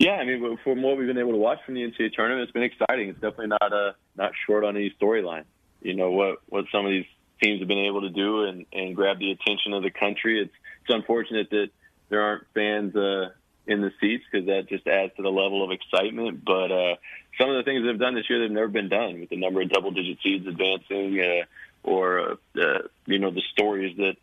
[0.00, 2.52] Yeah, I mean, from what we've been able to watch from the NCAA tournament, it's
[2.52, 3.10] been exciting.
[3.10, 5.44] It's definitely not uh, not short on any storyline.
[5.82, 7.04] You know what what some of these
[7.42, 10.40] teams have been able to do and, and grab the attention of the country.
[10.40, 11.68] It's it's unfortunate that
[12.08, 13.28] there aren't fans uh,
[13.66, 16.46] in the seats because that just adds to the level of excitement.
[16.46, 16.94] But uh,
[17.38, 19.60] some of the things they've done this year, they've never been done with the number
[19.60, 21.44] of double-digit seeds advancing, uh,
[21.86, 24.16] or uh, you know the stories that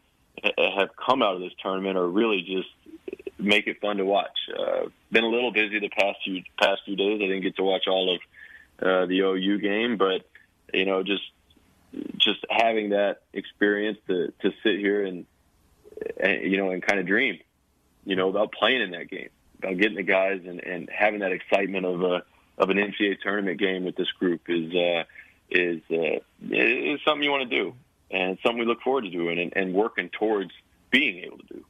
[0.57, 4.37] have come out of this tournament are really just make it fun to watch.
[4.57, 7.21] Uh, been a little busy the past few past few days.
[7.21, 8.21] I didn't get to watch all of
[8.81, 10.27] uh, the OU game, but
[10.73, 11.23] you know just
[12.17, 15.25] just having that experience to to sit here and,
[16.19, 17.39] and you know and kind of dream,
[18.05, 21.31] you know, about playing in that game, about getting the guys and and having that
[21.31, 22.23] excitement of a
[22.57, 25.03] of an NCAA tournament game with this group is uh,
[25.49, 26.19] is uh,
[26.49, 27.73] is something you want to do,
[28.11, 30.51] and something we look forward to doing and, and working towards
[30.91, 31.65] being able to do.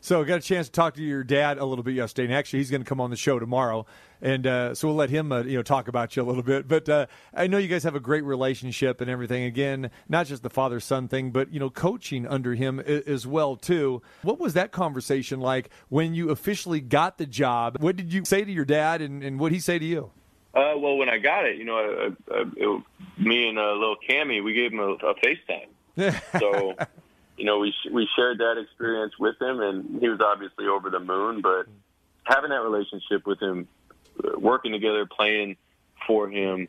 [0.00, 2.34] So, I got a chance to talk to your dad a little bit yesterday, and
[2.34, 3.84] actually, he's going to come on the show tomorrow,
[4.22, 6.68] and uh, so we'll let him, uh, you know, talk about you a little bit.
[6.68, 9.44] But uh, I know you guys have a great relationship and everything.
[9.44, 13.56] Again, not just the father son thing, but you know, coaching under him as well
[13.56, 14.02] too.
[14.22, 17.78] What was that conversation like when you officially got the job?
[17.80, 20.10] What did you say to your dad, and, and what did he say to you?
[20.54, 22.82] Uh, well, when I got it, you know, I, I, it,
[23.18, 25.68] me and uh, little Cammy, we gave him a, a FaceTime.
[26.38, 26.74] so
[27.38, 30.98] you know, we we shared that experience with him, and he was obviously over the
[30.98, 31.40] moon.
[31.40, 31.66] But
[32.24, 33.68] having that relationship with him,
[34.22, 35.56] uh, working together, playing
[36.06, 36.66] for him,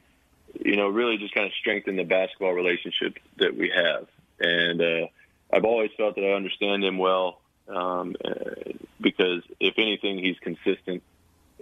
[0.63, 4.07] you know, really just kind of strengthened the basketball relationship that we have.
[4.39, 5.07] And uh,
[5.51, 11.01] I've always felt that I understand him well um, uh, because, if anything, he's consistent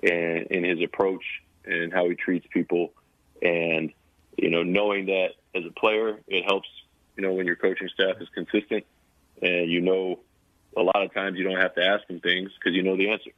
[0.03, 1.23] in, in his approach
[1.65, 2.91] and how he treats people.
[3.41, 3.93] And
[4.37, 6.67] you know, knowing that as a player, it helps.
[7.15, 8.85] You know, when your coaching staff is consistent
[9.41, 10.19] and you know
[10.75, 13.09] a lot of times you don't have to ask him things because you know the
[13.09, 13.31] answer.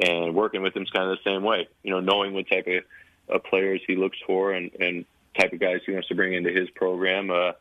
[0.00, 1.68] And working with him is kind of the same way.
[1.82, 5.04] You know, knowing what type of, of players he looks for and, and
[5.38, 7.52] type of guys he wants to bring into his program uh,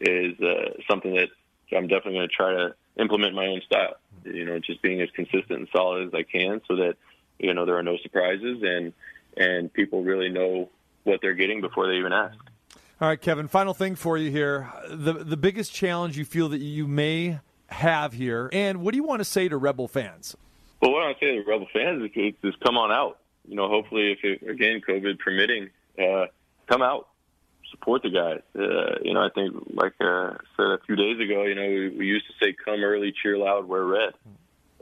[0.00, 1.28] is uh, something that
[1.76, 3.96] I'm definitely going to try to implement my own style.
[4.24, 6.96] You know, just being as consistent and solid as I can, so that
[7.38, 8.92] you know there are no surprises and
[9.36, 10.70] and people really know
[11.04, 12.36] what they're getting before they even ask.
[12.98, 13.46] All right, Kevin.
[13.46, 18.14] Final thing for you here: the the biggest challenge you feel that you may have
[18.14, 20.34] here, and what do you want to say to Rebel fans?
[20.80, 23.18] Well, what I say to Rebel fans is, is come on out.
[23.46, 25.68] You know, hopefully, if it, again COVID permitting,
[26.02, 26.26] uh,
[26.68, 27.08] come out,
[27.70, 28.40] support the guys.
[28.58, 31.68] Uh, you know, I think like uh, I said a few days ago, you know,
[31.68, 34.14] we, we used to say "Come early, cheer loud, wear red,"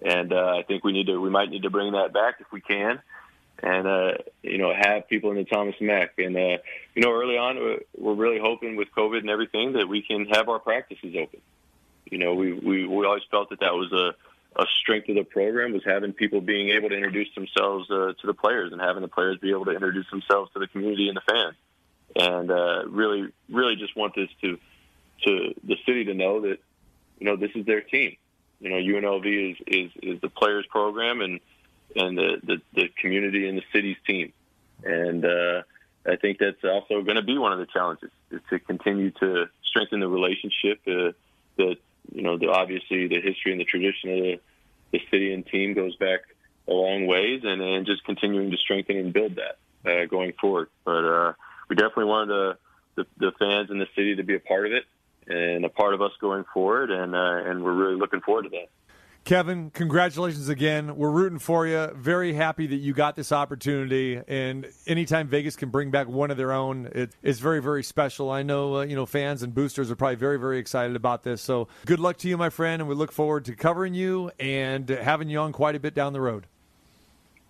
[0.07, 2.47] and uh, I think we need to we might need to bring that back if
[2.53, 3.01] we can
[3.63, 4.13] and uh,
[4.43, 6.15] you know have people in the Thomas Mack.
[6.19, 6.59] And uh,
[6.95, 10.49] you know, early on, we're really hoping with COVID and everything that we can have
[10.49, 11.41] our practices open.
[12.11, 14.15] You know, we we, we always felt that that was a
[14.57, 18.27] a strength of the program was having people being able to introduce themselves uh, to
[18.27, 21.17] the players and having the players be able to introduce themselves to the community and
[21.17, 21.57] the fans.
[22.15, 24.59] And uh, really, really just want this to
[25.25, 26.59] to the city to know that
[27.19, 28.17] you know this is their team.
[28.61, 31.41] You know, UNLV is is, is the players program and
[31.97, 34.33] and the, the, the community and the city's team.
[34.85, 35.63] And uh,
[36.07, 39.47] I think that's also going to be one of the challenges is to continue to
[39.65, 40.81] strengthen the relationship.
[40.87, 41.13] Uh,
[41.57, 41.77] that
[42.13, 44.41] you know, the, obviously the history and the tradition of the,
[44.93, 46.21] the city and team goes back
[46.69, 49.59] a long ways, and, and just continuing to strengthen and build that
[49.91, 50.69] uh, going forward.
[50.85, 51.33] But uh,
[51.69, 52.57] we definitely wanted
[52.97, 54.85] the, the, fans in the city to be a part of it
[55.27, 58.49] and a part of us going forward, and uh, and we're really looking forward to
[58.51, 58.69] that.
[59.25, 60.97] Kevin, congratulations again.
[60.97, 61.87] We're rooting for you.
[61.95, 64.21] Very happy that you got this opportunity.
[64.29, 68.31] And anytime Vegas can bring back one of their own, it, it's very, very special.
[68.31, 71.41] I know, uh, you know, fans and boosters are probably very, very excited about this.
[71.41, 72.83] So good luck to you, my friend.
[72.83, 76.13] And we look forward to covering you and having you on quite a bit down
[76.13, 76.47] the road.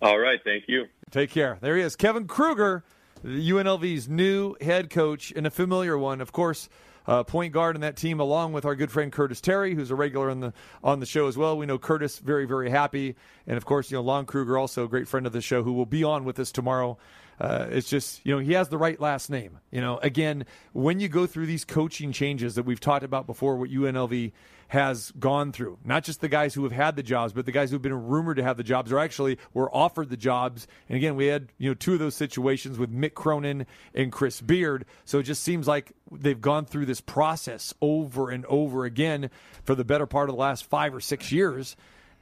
[0.01, 0.39] All right.
[0.45, 0.85] Thank you.
[1.11, 1.57] Take care.
[1.59, 2.85] There he is, Kevin Kruger,
[3.21, 6.21] UNLV's new head coach and a familiar one.
[6.21, 6.69] Of course,
[7.07, 9.95] uh, point guard in that team, along with our good friend Curtis Terry, who's a
[9.95, 11.57] regular on the on the show as well.
[11.57, 13.15] We know Curtis very very happy,
[13.47, 15.73] and of course you know Lon Kruger, also a great friend of the show, who
[15.73, 16.97] will be on with us tomorrow.
[17.39, 19.59] Uh, it's just you know he has the right last name.
[19.71, 23.57] You know, again, when you go through these coaching changes that we've talked about before,
[23.57, 24.31] what UNLV
[24.69, 25.77] has gone through.
[25.83, 28.37] Not just the guys who have had the jobs, but the guys who've been rumored
[28.37, 30.67] to have the jobs or actually were offered the jobs.
[30.89, 34.41] And again, we had you know two of those situations with Mick Cronin and Chris
[34.41, 34.85] Beard.
[35.05, 39.29] So it just seems like they've gone through this process over and over again
[39.63, 41.75] for the better part of the last five or six years.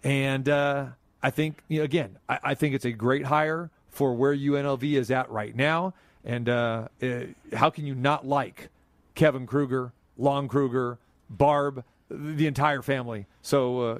[0.04, 0.88] And uh,
[1.22, 4.84] I think you know, again, I, I, think it's a great hire for where UNLV
[4.94, 5.94] is at right now.
[6.26, 7.22] And uh, uh,
[7.54, 8.70] how can you not like
[9.16, 11.86] Kevin Kruger, Lon Kruger, Barb?
[12.14, 13.26] The entire family.
[13.42, 14.00] So uh,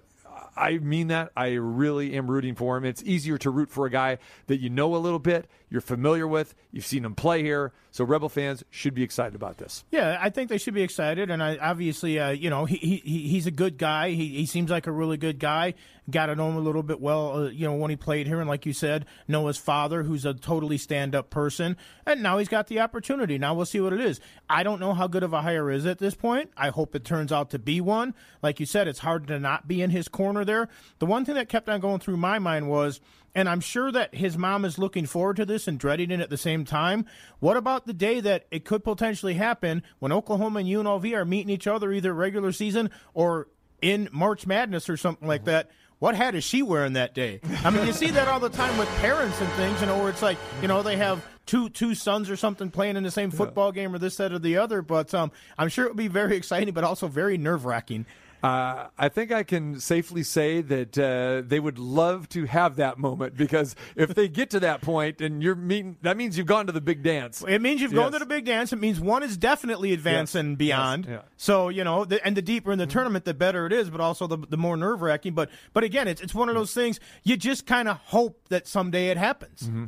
[0.56, 1.32] I mean that.
[1.36, 2.86] I really am rooting for him.
[2.86, 6.28] It's easier to root for a guy that you know a little bit, you're familiar
[6.28, 7.74] with, you've seen him play here.
[7.92, 9.84] So Rebel fans should be excited about this.
[9.92, 11.32] Yeah, I think they should be excited.
[11.32, 14.12] And I, obviously, uh, you know, he, he he's a good guy.
[14.12, 15.74] He, he seems like a really good guy.
[16.10, 18.40] Got to know him a little bit well, uh, you know, when he played here.
[18.40, 21.78] And like you said, know his father, who's a totally stand up person.
[22.06, 23.38] And now he's got the opportunity.
[23.38, 24.20] Now we'll see what it is.
[24.50, 26.52] I don't know how good of a hire is at this point.
[26.58, 28.14] I hope it turns out to be one.
[28.42, 30.68] Like you said, it's hard to not be in his corner there.
[31.00, 33.00] The one thing that kept on going through my mind was,
[33.36, 36.30] and I'm sure that his mom is looking forward to this and dreading it at
[36.30, 37.06] the same time.
[37.40, 41.50] What about the day that it could potentially happen when Oklahoma and UNLV are meeting
[41.50, 43.48] each other either regular season or
[43.82, 45.72] in March Madness or something like that?
[46.04, 47.40] What hat is she wearing that day?
[47.64, 50.10] I mean, you see that all the time with parents and things, you know, where
[50.10, 53.32] it's like, you know, they have two two sons or something playing in the same
[53.32, 54.82] football game or this, that, or the other.
[54.82, 58.06] But um, I'm sure it would be very exciting, but also very nerve wracking.
[58.44, 62.98] Uh, I think I can safely say that uh, they would love to have that
[62.98, 66.66] moment because if they get to that point and you're meeting, that means you've gone
[66.68, 67.42] to the big dance.
[67.48, 68.02] It means you've Yes.
[68.04, 68.74] gone to the big dance.
[68.74, 70.58] It means one is definitely advancing Yes.
[70.58, 71.06] beyond.
[71.06, 71.12] Yes.
[71.12, 71.18] Yeah.
[71.20, 71.28] Mm-hmm.
[71.38, 73.90] So you know, the, and the deeper in the tournament, the better it is.
[73.90, 75.34] But also the the more nerve wracking.
[75.36, 78.68] But but again, it's it's one of those things you just kind of hope that
[78.68, 79.64] someday it happens.
[79.64, 79.86] Mm-hmm.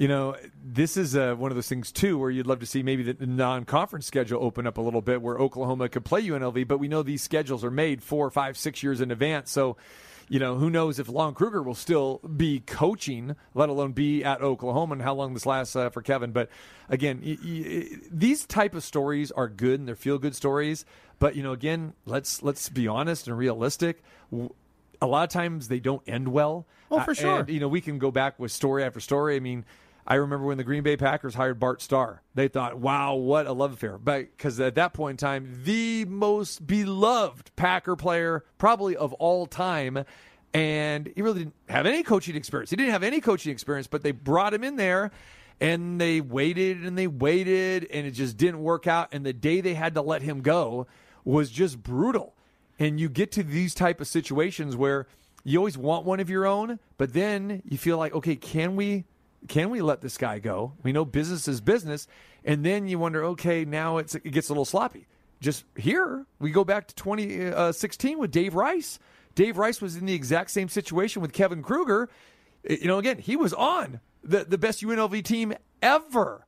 [0.00, 0.34] You know,
[0.64, 3.26] this is uh, one of those things too, where you'd love to see maybe the
[3.26, 6.66] non-conference schedule open up a little bit, where Oklahoma could play UNLV.
[6.66, 9.76] But we know these schedules are made four, five, six years in advance, so.
[10.32, 14.40] You know, who knows if Lon Kruger will still be coaching, let alone be at
[14.40, 16.30] Oklahoma, and how long this lasts uh, for Kevin.
[16.30, 16.48] But
[16.88, 20.84] again, y- y- these type of stories are good and they're feel-good stories.
[21.18, 24.04] But you know, again, let's let's be honest and realistic.
[25.02, 26.64] A lot of times they don't end well.
[26.92, 27.38] Oh, for Uh, sure.
[27.40, 29.34] and, you know, we can go back with story after story.
[29.34, 29.64] I mean,
[30.06, 32.22] I remember when the Green Bay Packers hired Bart Starr.
[32.34, 36.04] They thought, "Wow, what a love affair!" But because at that point in time, the
[36.06, 40.04] most beloved Packer player probably of all time,
[40.52, 42.70] and he really didn't have any coaching experience.
[42.70, 45.10] He didn't have any coaching experience, but they brought him in there.
[45.62, 49.10] And they waited and they waited, and it just didn't work out.
[49.12, 50.86] And the day they had to let him go
[51.22, 52.34] was just brutal
[52.80, 55.06] and you get to these type of situations where
[55.44, 59.04] you always want one of your own but then you feel like okay can we
[59.48, 60.72] can we let this guy go?
[60.82, 62.06] We know business is business.
[62.44, 65.06] And then you wonder okay now it gets a little sloppy.
[65.40, 68.98] Just here we go back to 2016 uh, with dave rice.
[69.34, 72.08] Dave rice was in the exact same situation with kevin kruger
[72.68, 76.46] eh, you know again he was on the, the best unlv team ever.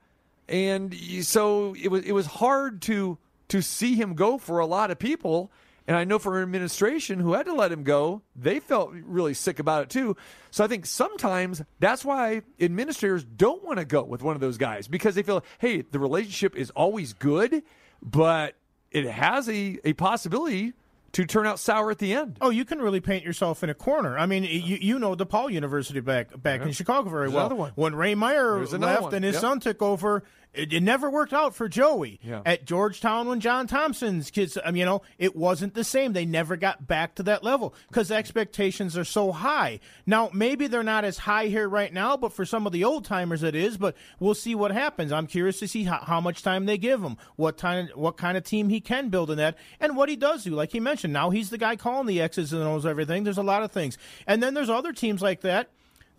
[0.48, 4.90] And so it was it was hard to to see him go for a lot
[4.90, 5.50] of people.
[5.86, 9.58] And I know from administration who had to let him go, they felt really sick
[9.58, 10.16] about it too.
[10.50, 14.58] So I think sometimes that's why administrators don't want to go with one of those
[14.58, 17.62] guys because they feel, hey, the relationship is always good,
[18.00, 18.54] but
[18.90, 20.72] it has a, a possibility
[21.12, 22.38] to turn out sour at the end.
[22.40, 24.16] Oh, you can really paint yourself in a corner.
[24.16, 27.70] I mean, you you know DePaul University back back in Chicago very There's well.
[27.74, 29.14] When Ray Meyer left one.
[29.16, 29.40] and his Yep.
[29.42, 30.22] son took over,
[30.54, 32.20] it, it never worked out for Joey.
[32.22, 32.42] Yeah.
[32.44, 36.12] At Georgetown, when John Thompson's kids, I mean, you know, it wasn't the same.
[36.12, 39.80] They never got back to that level because expectations are so high.
[40.06, 43.04] Now, maybe they're not as high here right now, but for some of the old
[43.04, 43.76] timers, it is.
[43.76, 45.12] But we'll see what happens.
[45.12, 48.36] I'm curious to see how, how much time they give him, what time, what kind
[48.36, 50.50] of team he can build in that, and what he does do.
[50.50, 53.24] Like he mentioned, now he's the guy calling the X's and O's, everything.
[53.24, 55.70] There's a lot of things, and then there's other teams like that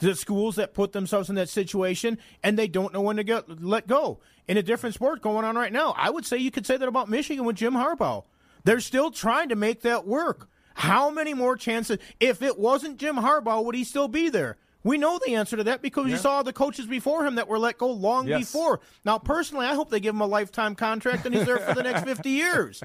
[0.03, 3.63] the schools that put themselves in that situation and they don't know when to get
[3.63, 4.19] let go.
[4.47, 6.87] In a different sport going on right now, I would say you could say that
[6.87, 8.23] about Michigan with Jim Harbaugh.
[8.65, 10.49] They're still trying to make that work.
[10.75, 11.97] How many more chances?
[12.19, 14.57] If it wasn't Jim Harbaugh, would he still be there?
[14.83, 17.57] We know the answer to that because we saw the coaches before him that were
[17.59, 18.39] let go long Yes.
[18.51, 18.81] before.
[19.05, 21.83] Now, personally, I hope they give him a lifetime contract and he's there for the
[21.83, 22.83] next 50 years.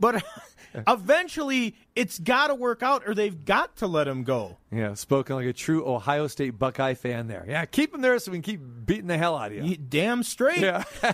[0.00, 0.24] But
[0.88, 4.58] eventually, it's got to work out or they've got to let him go.
[4.70, 7.44] Yeah, spoken like a true Ohio State Buckeye fan there.
[7.48, 9.64] Yeah, keep him there so we can keep beating the hell out of you.
[9.64, 10.58] You damn straight.
[10.58, 10.84] Yeah.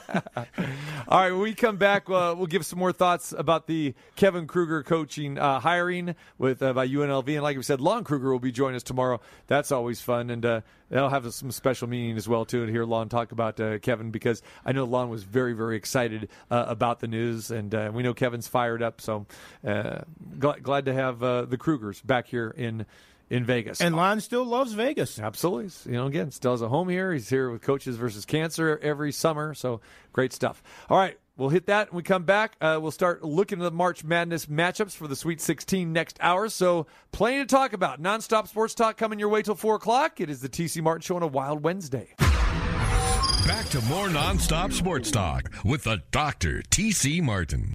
[1.08, 4.46] All right, when we come back, uh, we'll give some more thoughts about the Kevin
[4.46, 8.40] Kruger coaching uh, hiring with uh, by UNLV, and like we said, Lon Kruger will
[8.40, 9.20] be joining us tomorrow.
[9.46, 12.64] That's always fun, and uh, that'll have some special meaning as well too.
[12.64, 16.28] To hear Lon talk about uh, Kevin, because I know Lon was very, very excited
[16.50, 19.00] uh, about the news, and uh, we know Kevin's fired up.
[19.00, 19.26] So
[19.66, 20.00] uh,
[20.38, 22.86] glad, glad to have uh, the Krugers back here in
[23.28, 23.80] in Vegas.
[23.82, 25.18] And Lon still loves Vegas.
[25.18, 25.92] Absolutely.
[25.92, 27.12] You know, again, still has a home here.
[27.12, 29.52] He's here with Coaches versus Cancer every summer.
[29.52, 29.82] So
[30.12, 30.62] great stuff.
[30.88, 31.18] All right.
[31.36, 32.56] We'll hit that when we come back.
[32.60, 36.50] Uh, we'll start looking at the March Madness matchups for the Sweet 16 next hour.
[36.50, 38.02] So, plenty to talk about.
[38.02, 40.20] Nonstop sports talk coming your way till 4 o'clock.
[40.20, 42.14] It is the TC Martin Show on a Wild Wednesday.
[42.18, 47.22] Back to more nonstop sports talk with the Doctor T.C.
[47.22, 47.72] Martin.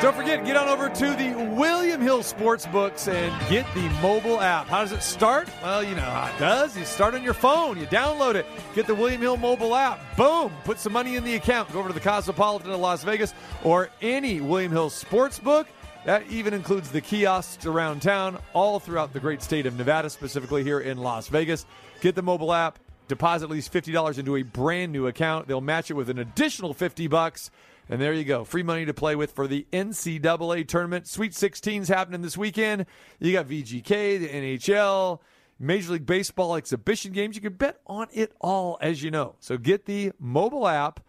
[0.00, 4.68] Don't forget, get on over to the William Hill Sportsbooks and get the mobile app.
[4.68, 5.48] How does it start?
[5.60, 6.78] Well, you know how it does.
[6.78, 9.98] You start on your phone, you download it, get the William Hill mobile app.
[10.16, 11.72] Boom, put some money in the account.
[11.72, 13.34] Go over to the Cosmopolitan of Las Vegas
[13.64, 15.66] or any William Hill Sportsbook.
[16.04, 20.62] That even includes the kiosks around town, all throughout the great state of Nevada, specifically
[20.62, 21.66] here in Las Vegas.
[22.00, 22.78] Get the mobile app,
[23.08, 25.48] deposit at least $50 into a brand new account.
[25.48, 27.50] They'll match it with an additional 50 bucks.
[27.88, 28.44] And there you go.
[28.44, 31.06] Free money to play with for the NCAA tournament.
[31.06, 32.86] Sweet 16's happening this weekend.
[33.18, 35.20] You got VGK, the NHL,
[35.58, 37.34] Major League Baseball exhibition games.
[37.34, 39.36] You can bet on it all, as you know.
[39.40, 41.00] So get the mobile app,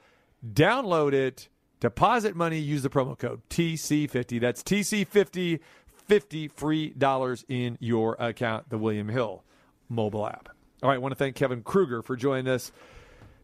[0.53, 1.49] download it,
[1.79, 4.39] deposit money, use the promo code TC50.
[4.39, 5.59] That's TC50,
[6.07, 9.43] 50 free dollars in your account, the William Hill
[9.89, 10.49] mobile app.
[10.81, 12.71] All right, I want to thank Kevin Kruger for joining us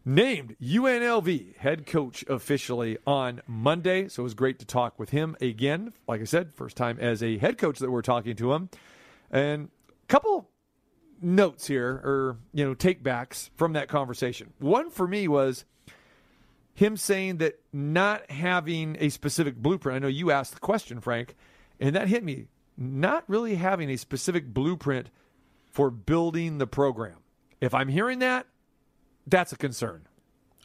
[0.06, 4.06] named UNLV head coach officially on Monday.
[4.06, 5.92] So it was great to talk with him again.
[6.06, 8.70] Like I said, first time as a head coach that we're talking to him.
[9.32, 9.68] And
[10.04, 10.48] a couple
[11.20, 14.52] notes here, or, you know, take backs from that conversation.
[14.60, 15.64] One for me was
[16.72, 19.96] him saying that not having a specific blueprint.
[19.96, 21.34] I know you asked the question, Frank,
[21.80, 22.46] and that hit me.
[22.76, 25.10] Not really having a specific blueprint
[25.72, 27.16] for building the program.
[27.60, 28.46] If I'm hearing that,
[29.26, 30.06] that's a concern.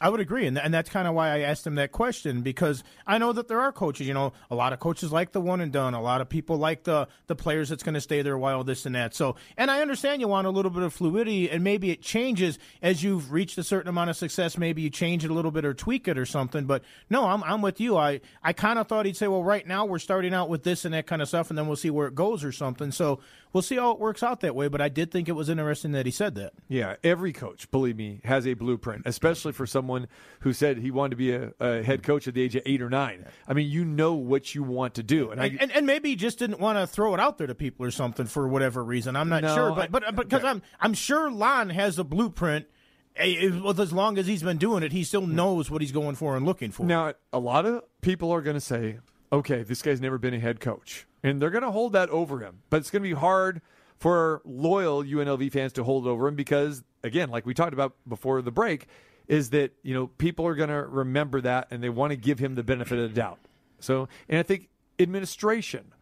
[0.02, 2.82] I would agree, and, and that's kind of why I asked him that question because
[3.06, 4.08] I know that there are coaches.
[4.08, 5.94] You know, a lot of coaches like the one and done.
[5.94, 8.64] A lot of people like the the players that's going to stay there a while,
[8.64, 9.14] this and that.
[9.14, 12.58] So, and I understand you want a little bit of fluidity, and maybe it changes
[12.82, 14.58] as you've reached a certain amount of success.
[14.58, 16.64] Maybe you change it a little bit or tweak it or something.
[16.64, 17.96] But no, I'm I'm with you.
[17.96, 20.84] I I kind of thought he'd say, well, right now we're starting out with this
[20.84, 22.90] and that kind of stuff, and then we'll see where it goes or something.
[22.90, 23.20] So
[23.52, 24.68] we'll see how it works out that way.
[24.68, 26.52] But I did think it was interesting that he said that.
[26.68, 30.08] Yeah, every coach, believe me, has a blueprint, especially for someone
[30.40, 32.82] who said he wanted to be a, a head coach at the age of eight
[32.82, 33.26] or nine.
[33.46, 36.16] I mean, you know what you want to do, and I, and, and, maybe he
[36.16, 39.16] just didn't want to throw it out there to people or something for whatever reason.
[39.16, 42.66] I'm not no, sure, but but because I'm I'm sure Lon has a blueprint.
[43.14, 45.34] Eh, with as long as he's been doing it, he still hmm.
[45.34, 46.84] knows what he's going for and looking for.
[46.84, 49.00] Now, a lot of people are going to say,
[49.32, 52.40] "Okay, this guy's never been a head coach." and they're going to hold that over
[52.40, 52.62] him.
[52.70, 53.60] But it's going to be hard
[53.98, 58.42] for loyal UNLV fans to hold over him because, again, like we talked about before
[58.42, 58.86] the break,
[59.28, 62.38] is that you know people are going to remember that and they want to give
[62.38, 63.38] him the benefit of the doubt.
[63.78, 64.68] So, and I think
[64.98, 65.92] administration,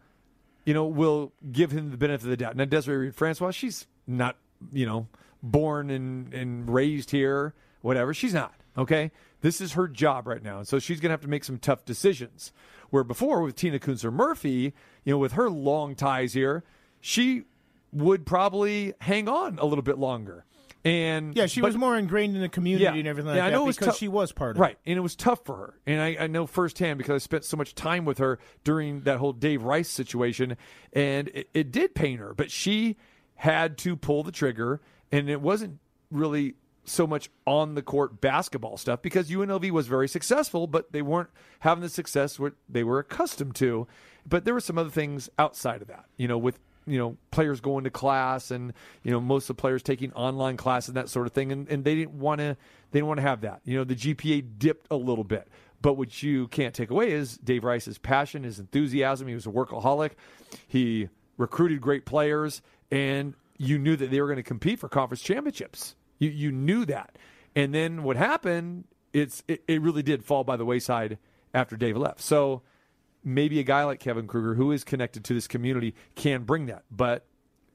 [0.65, 2.55] you know, will give him the benefit of the doubt.
[2.55, 4.37] Now, Desiree Francois, she's not,
[4.71, 5.07] you know,
[5.43, 8.13] born and, and raised here, whatever.
[8.13, 8.53] She's not.
[8.77, 9.11] Okay,
[9.41, 11.57] this is her job right now, and so she's going to have to make some
[11.57, 12.51] tough decisions.
[12.89, 14.73] Where before with Tina Kunzer Murphy,
[15.03, 16.63] you know, with her long ties here,
[16.99, 17.43] she
[17.93, 20.45] would probably hang on a little bit longer.
[20.83, 23.45] And yeah, she but, was more ingrained in the community yeah, and everything like yeah,
[23.45, 24.89] I know that it was because she was part of right, it.
[24.89, 25.73] and it was tough for her.
[25.85, 29.19] And I, I, know firsthand because I spent so much time with her during that
[29.19, 30.57] whole Dave Rice situation,
[30.91, 32.33] and it, it did pain her.
[32.33, 32.97] But she
[33.35, 34.81] had to pull the trigger,
[35.11, 35.77] and it wasn't
[36.09, 41.01] really so much on the court basketball stuff because UNLV was very successful, but they
[41.01, 41.29] weren't
[41.59, 43.87] having the success what they were accustomed to.
[44.27, 47.61] But there were some other things outside of that, you know, with you know players
[47.61, 48.73] going to class and
[49.03, 51.67] you know most of the players taking online classes and that sort of thing, and,
[51.69, 52.57] and they didn't want to
[52.91, 53.61] they didn't want to have that.
[53.63, 55.47] You know, the GPA dipped a little bit.
[55.81, 59.27] But what you can't take away is Dave Rice's passion, his enthusiasm.
[59.27, 60.11] He was a workaholic.
[60.67, 62.61] He recruited great players,
[62.91, 65.95] and you knew that they were going to compete for conference championships.
[66.21, 67.17] You you knew that,
[67.55, 68.85] and then what happened?
[69.11, 71.17] It's it, it really did fall by the wayside
[71.51, 72.21] after Dave left.
[72.21, 72.61] So
[73.23, 76.83] maybe a guy like Kevin Kruger, who is connected to this community, can bring that.
[76.91, 77.25] But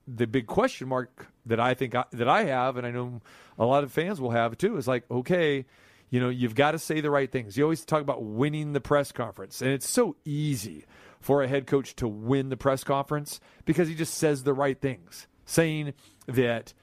[0.07, 3.21] the big question mark that I think I, that I have, and I know
[3.59, 5.67] a lot of fans will have too, is like, okay,
[6.09, 7.57] you know, you've got to say the right things.
[7.57, 10.85] You always talk about winning the press conference, and it's so easy
[11.21, 14.81] for a head coach to win the press conference because he just says the right
[14.81, 15.95] things, saying
[16.27, 16.75] that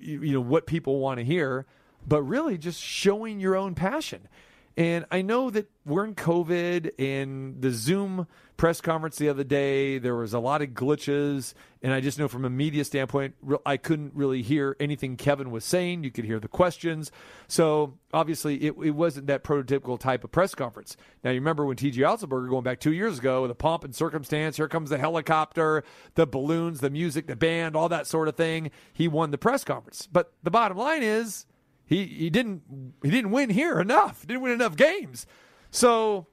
[0.00, 1.66] you, know what people want to hear,
[2.06, 4.28] but really just showing your own passion.
[4.76, 9.98] And I know that we're in COVID and the Zoom press conference the other day,
[9.98, 11.54] there was a lot of glitches.
[11.82, 15.64] And I just know from a media standpoint, I couldn't really hear anything Kevin was
[15.64, 16.04] saying.
[16.04, 17.10] You could hear the questions.
[17.48, 20.96] So obviously, it, it wasn't that prototypical type of press conference.
[21.22, 22.02] Now, you remember when T.J.
[22.02, 26.26] Otzelberger going back two years ago, the pomp and circumstance, here comes the helicopter, the
[26.26, 28.70] balloons, the music, the band, all that sort of thing.
[28.92, 30.08] He won the press conference.
[30.10, 31.46] But the bottom line is,
[31.86, 32.62] he he didn't
[33.02, 34.26] he didn't win here enough.
[34.26, 35.26] Didn't win enough games.
[35.70, 36.26] So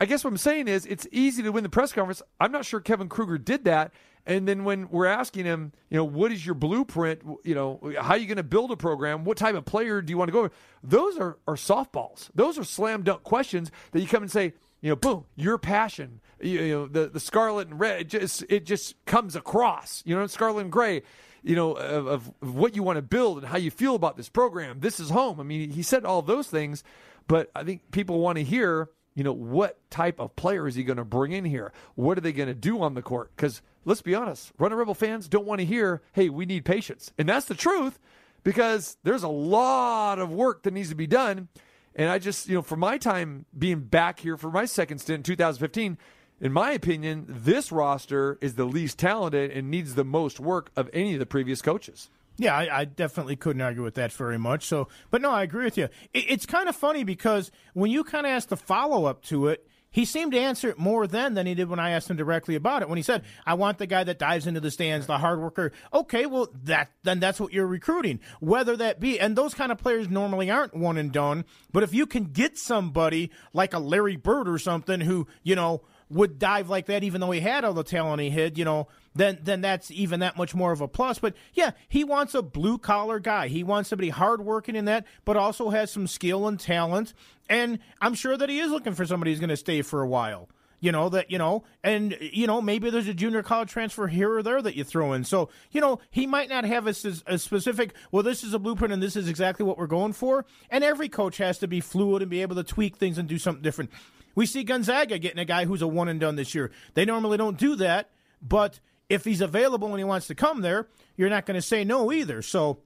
[0.00, 2.22] I guess what I'm saying is it's easy to win the press conference.
[2.40, 3.92] I'm not sure Kevin Kruger did that.
[4.26, 7.22] And then when we're asking him, you know, what is your blueprint?
[7.44, 9.24] You know, how are you going to build a program?
[9.24, 10.50] What type of player do you want to go over?
[10.82, 12.28] Those are, are softballs.
[12.34, 16.20] Those are slam dunk questions that you come and say, you know, boom, your passion,
[16.40, 20.14] you, you know, the, the scarlet and red, it just, it just comes across, you
[20.14, 21.02] know, scarlet and gray
[21.42, 24.28] you know, of, of, what you want to build and how you feel about this
[24.28, 24.80] program.
[24.80, 25.40] This is home.
[25.40, 26.82] I mean, he said all those things,
[27.26, 30.84] but I think people want to hear, you know, what type of player is he
[30.84, 31.72] going to bring in here?
[31.94, 33.30] What are they going to do on the court?
[33.36, 37.12] Because let's be honest, Runnin' Rebel fans don't want to hear, hey, we need patience.
[37.18, 37.98] And that's the truth
[38.44, 41.48] because there's a lot of work that needs to be done.
[41.94, 45.18] And I just, you know, for my time being back here for my second stint
[45.18, 45.98] in 2015,
[46.40, 50.88] in my opinion, this roster is the least talented and needs the most work of
[50.92, 52.10] any of the previous coaches.
[52.36, 54.64] Yeah, I, I, definitely couldn't argue with that very much.
[54.64, 55.88] So, but no, I agree with you.
[56.14, 59.48] It, it's kind of funny because when you kind of ask the follow up to
[59.48, 62.16] it, he seemed to answer it more then than he did when I asked him
[62.16, 62.88] directly about it.
[62.88, 65.72] When he said, "I want the guy that dives into the stands, the hard worker."
[65.92, 68.20] Okay, well that then that's what you're recruiting.
[68.40, 71.44] Whether that be, and those kind of players normally aren't one and done.
[71.72, 75.82] But if you can get somebody like a Larry Bird or something who you know
[76.10, 78.88] would dive like that, even though he had all the talent he had, you know,
[79.14, 81.18] then then that's even that much more of a plus.
[81.18, 83.48] But yeah, he wants a blue collar guy.
[83.48, 87.14] He wants somebody hardworking in that, but also has some skill and talent.
[87.48, 90.08] And I'm sure that he is looking for somebody who's going to stay for a
[90.08, 90.48] while.
[90.80, 94.32] You know that you know, and you know maybe there's a junior college transfer here
[94.32, 95.24] or there that you throw in.
[95.24, 96.94] So you know he might not have a,
[97.26, 97.94] a specific.
[98.12, 100.44] Well, this is a blueprint, and this is exactly what we're going for.
[100.70, 103.38] And every coach has to be fluid and be able to tweak things and do
[103.38, 103.90] something different.
[104.34, 106.70] We see Gonzaga getting a guy who's a one and done this year.
[106.94, 108.10] They normally don't do that,
[108.40, 111.84] but if he's available and he wants to come there, you're not going to say
[111.84, 112.42] no either.
[112.42, 112.78] So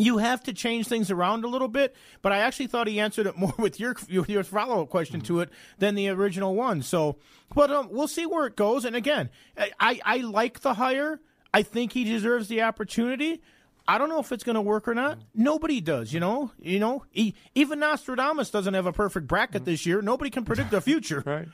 [0.00, 3.26] you have to change things around a little bit, but I actually thought he answered
[3.26, 6.82] it more with your your follow up question to it than the original one.
[6.82, 7.16] So,
[7.54, 8.84] but um, we'll see where it goes.
[8.84, 11.20] And again, I I like the hire.
[11.52, 13.42] I think he deserves the opportunity.
[13.90, 15.18] I don't know if it's going to work or not.
[15.34, 16.52] Nobody does, you know.
[16.60, 20.00] You know, he, even Nostradamus doesn't have a perfect bracket this year.
[20.00, 21.24] Nobody can predict the future.
[21.26, 21.48] right.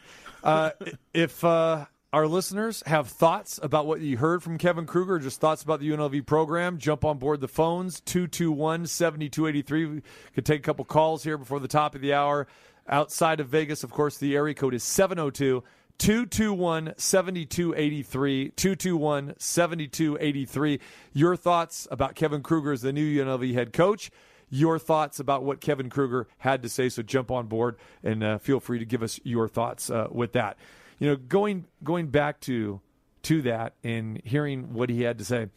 [0.45, 0.72] Uh,
[1.14, 5.62] if uh, our listeners have thoughts about what you heard from Kevin Kruger, just thoughts
[5.62, 9.87] about the UNLV program, jump on board the phones 221 7283.
[9.87, 10.03] We
[10.34, 12.47] could take a couple calls here before the top of the hour.
[12.87, 15.64] Outside of Vegas, of course, the area code is 702
[15.99, 18.51] 221 7283.
[18.51, 20.80] 221 7283.
[21.12, 24.11] Your thoughts about Kevin Kruger as the new UNLV head coach.
[24.49, 26.88] Your thoughts about what Kevin Kruger had to say.
[26.88, 30.32] So jump on board and uh, feel free to give us your thoughts uh, with
[30.32, 30.57] that.
[30.99, 32.80] You know, going going back to
[33.24, 35.49] to that and hearing what he had to say,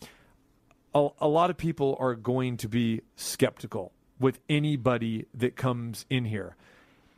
[0.96, 6.26] a, a lot of people are going to be skeptical with anybody that comes in
[6.26, 6.56] here.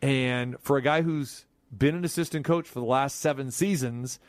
[0.01, 1.45] And for a guy who's
[1.75, 4.19] been an assistant coach for the last seven seasons,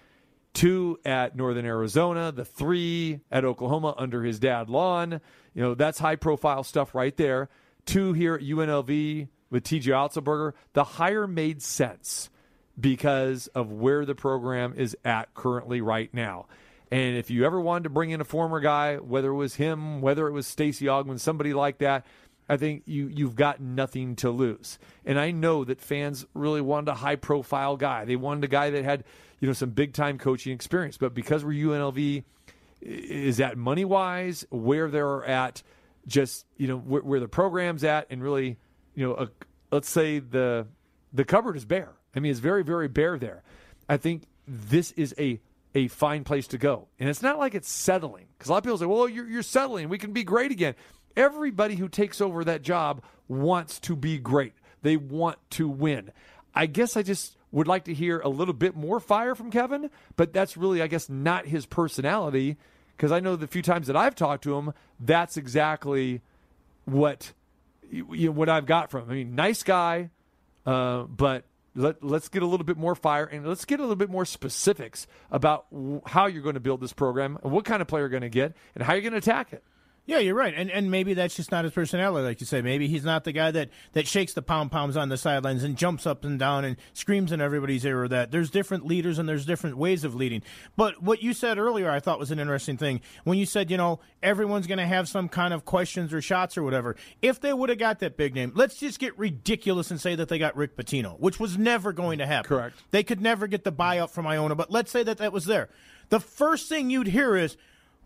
[0.55, 5.20] two at Northern Arizona, the three at Oklahoma under his dad Lon.
[5.55, 7.49] You know, that's high profile stuff right there.
[7.84, 10.53] Two here at UNLV with TJ Otzelberger.
[10.72, 12.30] The hire made sense
[12.78, 16.47] because of where the program is at currently right now.
[16.90, 20.03] And if you ever wanted to bring in a former guy, whether it was him,
[20.03, 22.05] whether it was Stacy Augmon, somebody like that,
[22.49, 24.78] I think you you've got nothing to lose.
[25.05, 28.05] And I know that fans really wanted a high profile guy.
[28.05, 29.05] They wanted a guy that had,
[29.40, 30.97] you know, some big time coaching experience.
[30.97, 32.24] But because we're UNLV,
[32.80, 35.62] is that money wise, where they're at,
[36.07, 38.59] just you know where, where the program's at, and really,
[38.95, 39.28] you know, a,
[39.70, 40.66] let's say the
[41.12, 41.93] the cupboard is bare.
[42.14, 43.43] I mean, it's very very bare there.
[43.88, 45.40] I think this is a
[45.74, 48.64] a fine place to go, and it's not like it's settling because a lot of
[48.64, 49.88] people say, "Well, you're, you're settling.
[49.88, 50.74] We can be great again."
[51.17, 54.53] Everybody who takes over that job wants to be great.
[54.83, 56.11] They want to win.
[56.55, 59.91] I guess I just would like to hear a little bit more fire from Kevin,
[60.17, 62.57] but that's really, I guess, not his personality
[62.97, 66.21] because I know the few times that I've talked to him, that's exactly
[66.85, 67.33] what
[67.91, 69.11] you know, what I've got from him.
[69.11, 70.11] I mean, nice guy,
[70.65, 71.45] uh, but
[71.75, 74.25] let, let's get a little bit more fire and let's get a little bit more
[74.25, 75.67] specifics about
[76.07, 78.29] how you're going to build this program and what kind of player you're going to
[78.29, 79.63] get and how you're going to attack it.
[80.05, 82.61] Yeah, you're right, and and maybe that's just not his personality, like you say.
[82.61, 85.77] Maybe he's not the guy that that shakes the pom poms on the sidelines and
[85.77, 88.03] jumps up and down and screams in everybody's ear.
[88.03, 90.43] Or that there's different leaders and there's different ways of leading.
[90.77, 93.77] But what you said earlier, I thought was an interesting thing when you said, you
[93.77, 96.97] know, everyone's going to have some kind of questions or shots or whatever.
[97.21, 100.29] If they would have got that big name, let's just get ridiculous and say that
[100.29, 102.49] they got Rick Pitino, which was never going to happen.
[102.49, 102.77] Correct.
[102.91, 105.69] They could never get the buyout from Iona, but let's say that that was there.
[106.09, 107.57] The first thing you'd hear is,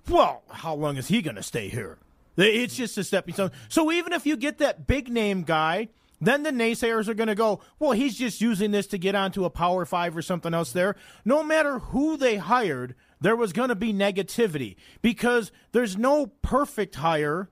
[0.08, 1.98] well, how long is he going to stay here?
[2.36, 3.50] It's just a stepping stone.
[3.68, 5.88] So even if you get that big name guy,
[6.20, 9.44] then the naysayers are going to go, well, he's just using this to get onto
[9.44, 10.96] a Power Five or something else there.
[11.24, 16.96] No matter who they hired, there was going to be negativity because there's no perfect
[16.96, 17.50] hire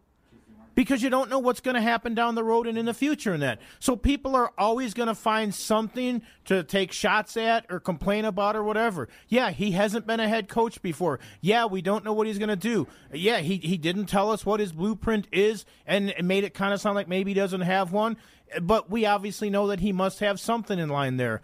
[0.74, 3.34] because you don't know what's going to happen down the road and in the future
[3.34, 3.60] in that.
[3.78, 8.56] So people are always going to find something to take shots at or complain about
[8.56, 9.08] or whatever.
[9.28, 11.20] Yeah, he hasn't been a head coach before.
[11.40, 12.86] Yeah, we don't know what he's going to do.
[13.12, 16.80] Yeah, he he didn't tell us what his blueprint is and made it kind of
[16.80, 18.16] sound like maybe he doesn't have one,
[18.60, 21.42] but we obviously know that he must have something in line there.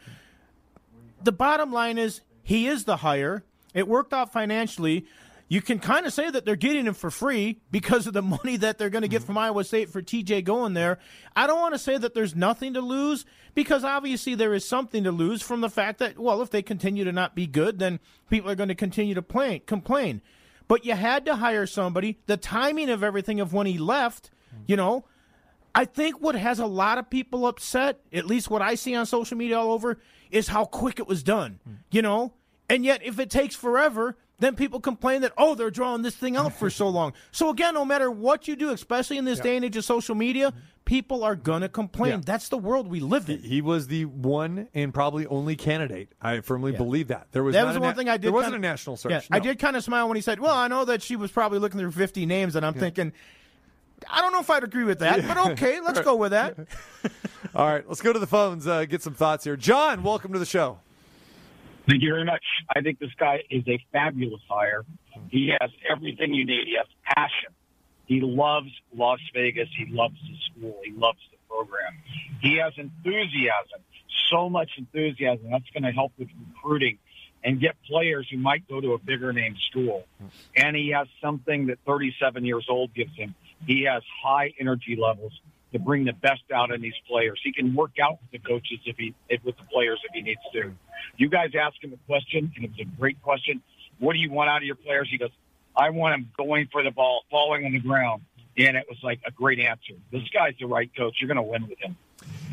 [1.23, 3.45] The bottom line is he is the hire.
[3.75, 5.07] It worked out financially
[5.51, 8.57] you can kind of say that they're getting him for free because of the money
[8.57, 9.27] that they're going to get mm-hmm.
[9.27, 11.01] from Iowa State for TJ going there.
[11.35, 15.03] I don't want to say that there's nothing to lose because obviously there is something
[15.05, 17.99] to lose from the fact that, well, if they continue to not be good, then
[18.31, 20.23] people are going to continue to play, complain.
[20.69, 22.21] But you had to hire somebody.
[22.27, 24.63] The timing of everything of when he left, mm-hmm.
[24.69, 25.05] you know,
[25.75, 29.05] I think what has a lot of people upset, at least what I see on
[29.05, 29.99] social media all over,
[30.31, 31.59] is how quick it was done.
[31.69, 31.77] Mm.
[31.91, 32.35] You know?
[32.69, 36.37] And yet, if it takes forever, then people complain that, oh, they're drawing this thing
[36.37, 37.13] out for so long.
[37.31, 40.15] So, again, no matter what you do, especially in this day and age of social
[40.15, 40.53] media,
[40.85, 42.11] people are going to complain.
[42.13, 42.21] Yeah.
[42.25, 43.39] That's the world we live in.
[43.43, 46.09] He was the one and probably only candidate.
[46.21, 47.29] I firmly believe that.
[47.33, 48.25] There was That was the one na- thing I did.
[48.25, 49.13] There wasn't kinda- a national search.
[49.13, 51.31] Yeah, I did kind of smile when he said, "Well, I know that she was
[51.31, 53.13] probably looking through 50 names," and I'm thinking,
[54.11, 56.57] I don't know if I'd agree with that, but okay, let's go with that.
[57.55, 58.67] All right, let's go to the phones.
[58.67, 59.57] Uh, get some thoughts here.
[59.57, 60.79] John, welcome to the show.
[61.91, 62.45] Thank you very much.
[62.75, 64.85] I think this guy is a fabulous hire.
[65.29, 66.67] He has everything you need.
[66.67, 67.51] He has passion.
[68.07, 69.69] He loves Las Vegas.
[69.77, 70.79] He loves the school.
[70.85, 71.99] He loves the program.
[72.41, 73.81] He has enthusiasm,
[74.31, 75.51] so much enthusiasm.
[75.51, 76.99] That's going to help with recruiting
[77.43, 80.05] and get players who might go to a bigger name school.
[80.55, 83.35] And he has something that 37 years old gives him.
[83.67, 85.33] He has high energy levels
[85.73, 87.41] to bring the best out in these players.
[87.43, 90.23] He can work out with the coaches if he if, with the players if he
[90.23, 90.73] needs to.
[91.17, 93.63] You guys ask him a question, and it was a great question.
[93.99, 95.09] What do you want out of your players?
[95.11, 95.31] He goes,
[95.77, 98.23] I want them going for the ball, falling on the ground.
[98.59, 99.95] And it was like a great answer.
[100.11, 101.17] This guy's the right coach.
[101.21, 101.97] You're going to win with him.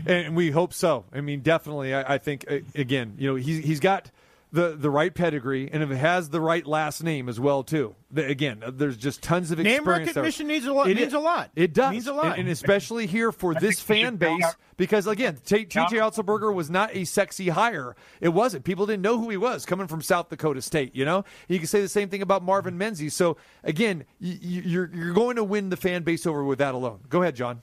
[0.05, 1.05] And we hope so.
[1.11, 1.93] I mean, definitely.
[1.93, 2.45] I, I think
[2.75, 4.11] again, you know, he's he's got
[4.51, 7.95] the the right pedigree, and if it has the right last name as well, too.
[8.09, 10.23] The, again, uh, there's just tons of Name experience there.
[10.23, 11.51] recognition needs a lot- It means a lot.
[11.55, 12.25] It does Means a lot.
[12.27, 16.53] and, and especially here for this fan base, count- because again, T- TJ count- Otzelberger
[16.53, 17.97] was not a sexy hire.
[18.21, 18.63] It wasn't.
[18.63, 20.95] People didn't know who he was coming from South Dakota State.
[20.95, 23.13] You know, you can say the same thing about Marvin Menzies.
[23.13, 23.35] So
[23.65, 26.99] again, y- y- you're you're going to win the fan base over with that alone.
[27.09, 27.61] Go ahead, John.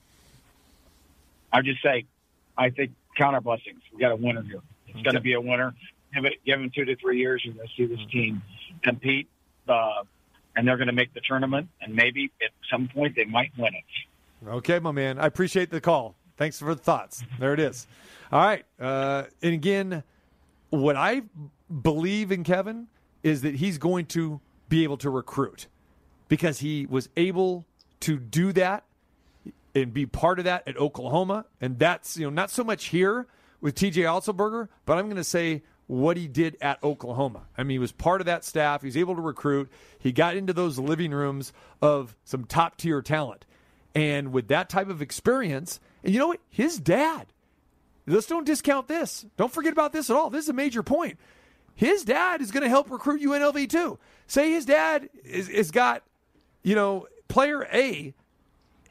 [1.51, 2.05] I just say,
[2.59, 3.81] I think count our blessings.
[3.93, 4.61] We got a winner here.
[4.89, 5.75] It's going to be a winner.
[6.15, 8.43] Give it, give him two to three years, you're going to see this team
[8.83, 9.29] compete,
[9.69, 10.03] uh,
[10.57, 11.69] and they're going to make the tournament.
[11.81, 14.49] And maybe at some point they might win it.
[14.49, 15.19] Okay, my man.
[15.19, 16.15] I appreciate the call.
[16.37, 17.23] Thanks for the thoughts.
[17.39, 17.87] There it is.
[18.31, 18.65] All right.
[18.79, 20.03] Uh, and again,
[20.71, 21.23] what I
[21.83, 22.89] believe in Kevin
[23.23, 25.67] is that he's going to be able to recruit
[26.29, 27.65] because he was able
[28.01, 28.85] to do that
[29.75, 31.47] and be part of that at Oklahoma.
[31.61, 33.27] And that's, you know, not so much here
[33.61, 37.43] with TJ Otzelberger, but I'm going to say what he did at Oklahoma.
[37.57, 38.83] I mean, he was part of that staff.
[38.83, 39.71] He was able to recruit.
[39.99, 43.45] He got into those living rooms of some top tier talent.
[43.95, 46.41] And with that type of experience, and you know what?
[46.51, 47.27] His dad,
[48.07, 49.27] let's don't discount this.
[49.37, 50.31] Don't forget about this at all.
[50.31, 51.19] This is a major point.
[51.75, 53.99] His dad is going to help recruit UNLV too.
[54.27, 56.03] Say his dad is, is got,
[56.63, 58.15] you know, player A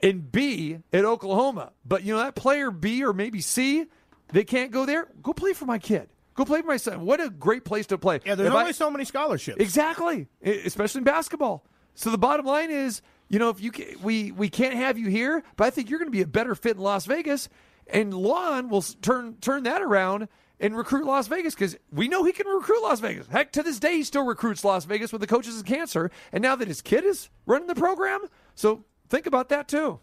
[0.01, 3.85] and B at Oklahoma, but you know that player B or maybe C,
[4.29, 5.07] they can't go there.
[5.21, 6.09] Go play for my kid.
[6.35, 7.05] Go play for my son.
[7.05, 8.19] What a great place to play.
[8.25, 9.57] Yeah, there's If I- so many scholarships.
[9.59, 11.65] Exactly, especially in basketball.
[11.95, 15.09] So the bottom line is, you know, if you ca we we can't have you
[15.09, 17.49] here, but I think you're going to be a better fit in Las Vegas,
[17.87, 20.27] and Lon will turn turn that around
[20.59, 23.27] and recruit Las Vegas because we know he can recruit Las Vegas.
[23.27, 26.41] Heck, to this day, he still recruits Las Vegas with the coaches of cancer, and
[26.41, 28.21] now that his kid is running the program,
[28.55, 29.99] so think about that too.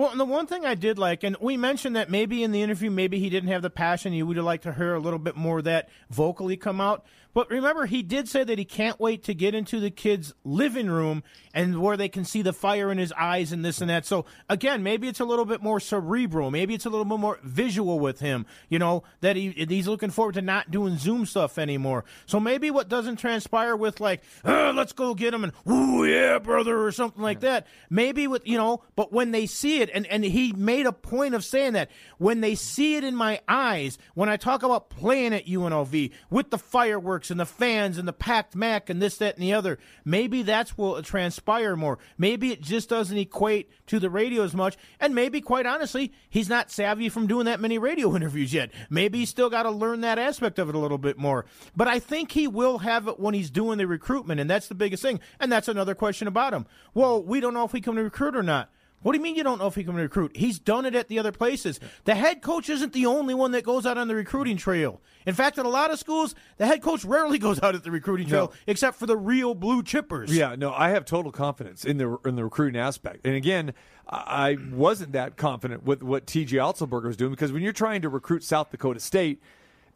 [0.00, 2.90] Well, the one thing I did like, and we mentioned that maybe in the interview,
[2.90, 4.14] maybe he didn't have the passion.
[4.14, 7.04] You would have liked to hear a little bit more of that vocally come out.
[7.32, 10.88] But remember, he did say that he can't wait to get into the kid's living
[10.90, 11.22] room
[11.52, 14.06] and where they can see the fire in his eyes and this and that.
[14.06, 16.50] So again, maybe it's a little bit more cerebral.
[16.50, 18.46] Maybe it's a little bit more visual with him.
[18.68, 22.04] You know that he he's looking forward to not doing Zoom stuff anymore.
[22.26, 26.38] So maybe what doesn't transpire with like, "Uh, let's go get him and ooh yeah,
[26.38, 27.66] brother, or something like that.
[27.88, 31.34] Maybe with you know, but when they see it, and and he made a point
[31.34, 35.34] of saying that when they see it in my eyes, when I talk about playing
[35.34, 39.34] at UNLV with the fireworks and the fans and the packed Mack and this, that,
[39.34, 41.98] and the other, maybe that's will transpire more.
[42.16, 46.48] Maybe it just doesn't equate to the radio as much, and maybe quite honestly, he's
[46.48, 48.70] not savvy from doing that many radio interviews yet.
[48.88, 51.46] Maybe he's still got to learn that aspect of it a little bit more.
[51.76, 54.74] But I think he will have it when he's doing the recruitment, and that's the
[54.76, 55.18] biggest thing.
[55.40, 56.66] And that's another question about him.
[56.94, 58.70] Well, we don't know if he can recruit or not.
[59.02, 60.36] What do you mean you don't know if he can recruit?
[60.36, 61.80] He's done it at the other places.
[62.04, 65.00] The head coach isn't the only one that goes out on the recruiting trail.
[65.26, 67.90] In fact, at a lot of schools, the head coach rarely goes out at the
[67.90, 68.52] recruiting trail, No.
[68.66, 70.28] except for the real blue chippers.
[70.28, 73.26] Yeah, no, I have total confidence in the in the recruiting aspect.
[73.26, 73.72] And again,
[74.08, 78.08] I wasn't that confident with what TJ Otzelberger was doing because when you're trying to
[78.08, 79.40] recruit South Dakota State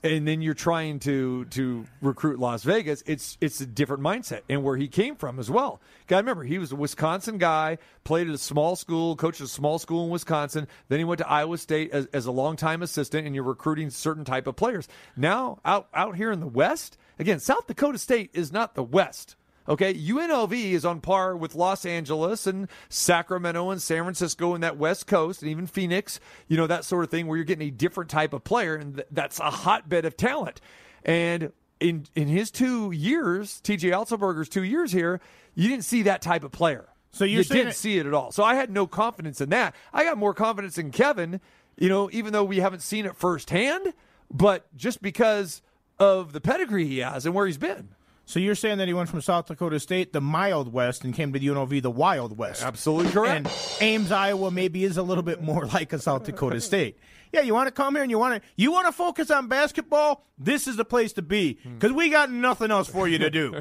[0.05, 4.63] and then you're trying to to recruit Las Vegas, it's it's a different mindset and
[4.63, 5.81] where he came from as well.
[6.07, 9.79] Got remember, he was a Wisconsin guy, played at a small school, coached a small
[9.79, 10.69] school in Wisconsin.
[10.89, 14.25] Then he went to Iowa State as, as a longtime assistant, and you're recruiting certain
[14.25, 14.87] type of players.
[15.17, 19.37] Now out out here in the West, again, South Dakota State is not the West.
[19.67, 24.77] Okay, UNLV is on par with Los Angeles and Sacramento and San Francisco and that
[24.77, 27.71] West Coast and even Phoenix, you know, that sort of thing where you're getting a
[27.71, 30.61] different type of player and th- that's a hotbed of talent.
[31.05, 35.21] And in in his two years, TJ Otzelberger's two years here,
[35.55, 36.89] you didn't see that type of player.
[37.12, 38.33] So you're didn't that- see it at all.
[38.33, 39.75] So I had no confidence in that.
[39.93, 41.41] I got more confidence in Kevin,
[41.79, 43.95] you know, even though we haven't seen it firsthand,
[44.31, 45.62] but just because
[45.99, 47.91] of the pedigree he has and where he's been.
[48.27, 51.33] So you're saying that he went from South Dakota State, the mild West, and came
[51.33, 52.62] to the UNLV, the Wild West.
[52.62, 53.37] Absolutely correct.
[53.37, 53.51] And
[53.83, 56.99] Ames, Iowa, maybe is a little bit more like a South Dakota State.
[57.33, 59.49] Yeah, you want to come here and you want to you want to focus on
[59.49, 60.25] basketball.
[60.39, 63.61] This is the place to be because we got nothing else for you to do.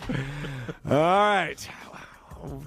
[0.88, 1.56] All right.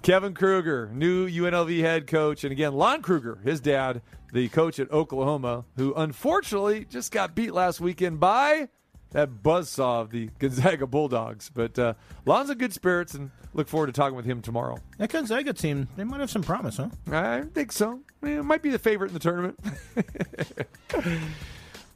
[0.02, 2.44] Kevin Kruger, new UNLV head coach.
[2.44, 4.02] And again, Lon Kruger, his dad,
[4.32, 8.70] the coach at Oklahoma, who unfortunately just got beat last weekend by
[9.14, 11.50] that buzzsaw of the Gonzaga Bulldogs.
[11.50, 11.94] But uh,
[12.26, 14.78] Lon's in good spirits and look forward to talking with him tomorrow.
[14.98, 16.90] that Gonzaga team, they might have some promise, huh?
[17.12, 18.02] I think so.
[18.22, 19.60] It might be the favorite in the tournament.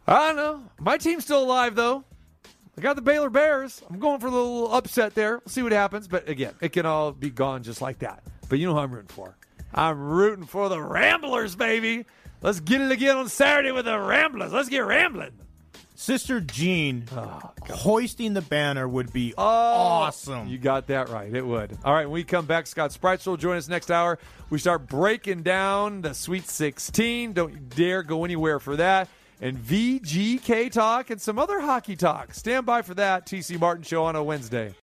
[0.08, 0.64] I don't know.
[0.80, 2.06] My team's still alive, though.
[2.78, 3.82] I got the Baylor Bears.
[3.90, 5.40] I'm going for a little upset there.
[5.40, 6.08] We'll see what happens.
[6.08, 8.24] But again, it can all be gone just like that.
[8.50, 9.36] But you know who I'm rooting for?
[9.74, 12.06] I'm rooting for the Ramblers, baby.
[12.42, 14.54] Let's get it again on Saturday with the Ramblers.
[14.54, 15.32] Let's get rambling.
[16.00, 20.48] Sister Jean oh, hoisting the banner would be Oh, awesome.
[20.48, 21.34] You got that right.
[21.34, 21.76] It would.
[21.84, 24.20] All right, when we come back, Scott Spreitzer will join us next hour.
[24.52, 27.34] We start breaking down the Sweet 16.
[27.34, 29.10] Don't you dare go anywhere for that.
[29.42, 32.32] And VGK talk and some other hockey talk.
[32.36, 33.26] Stand by for that.
[33.26, 34.76] TC Martin Show on a Wednesday.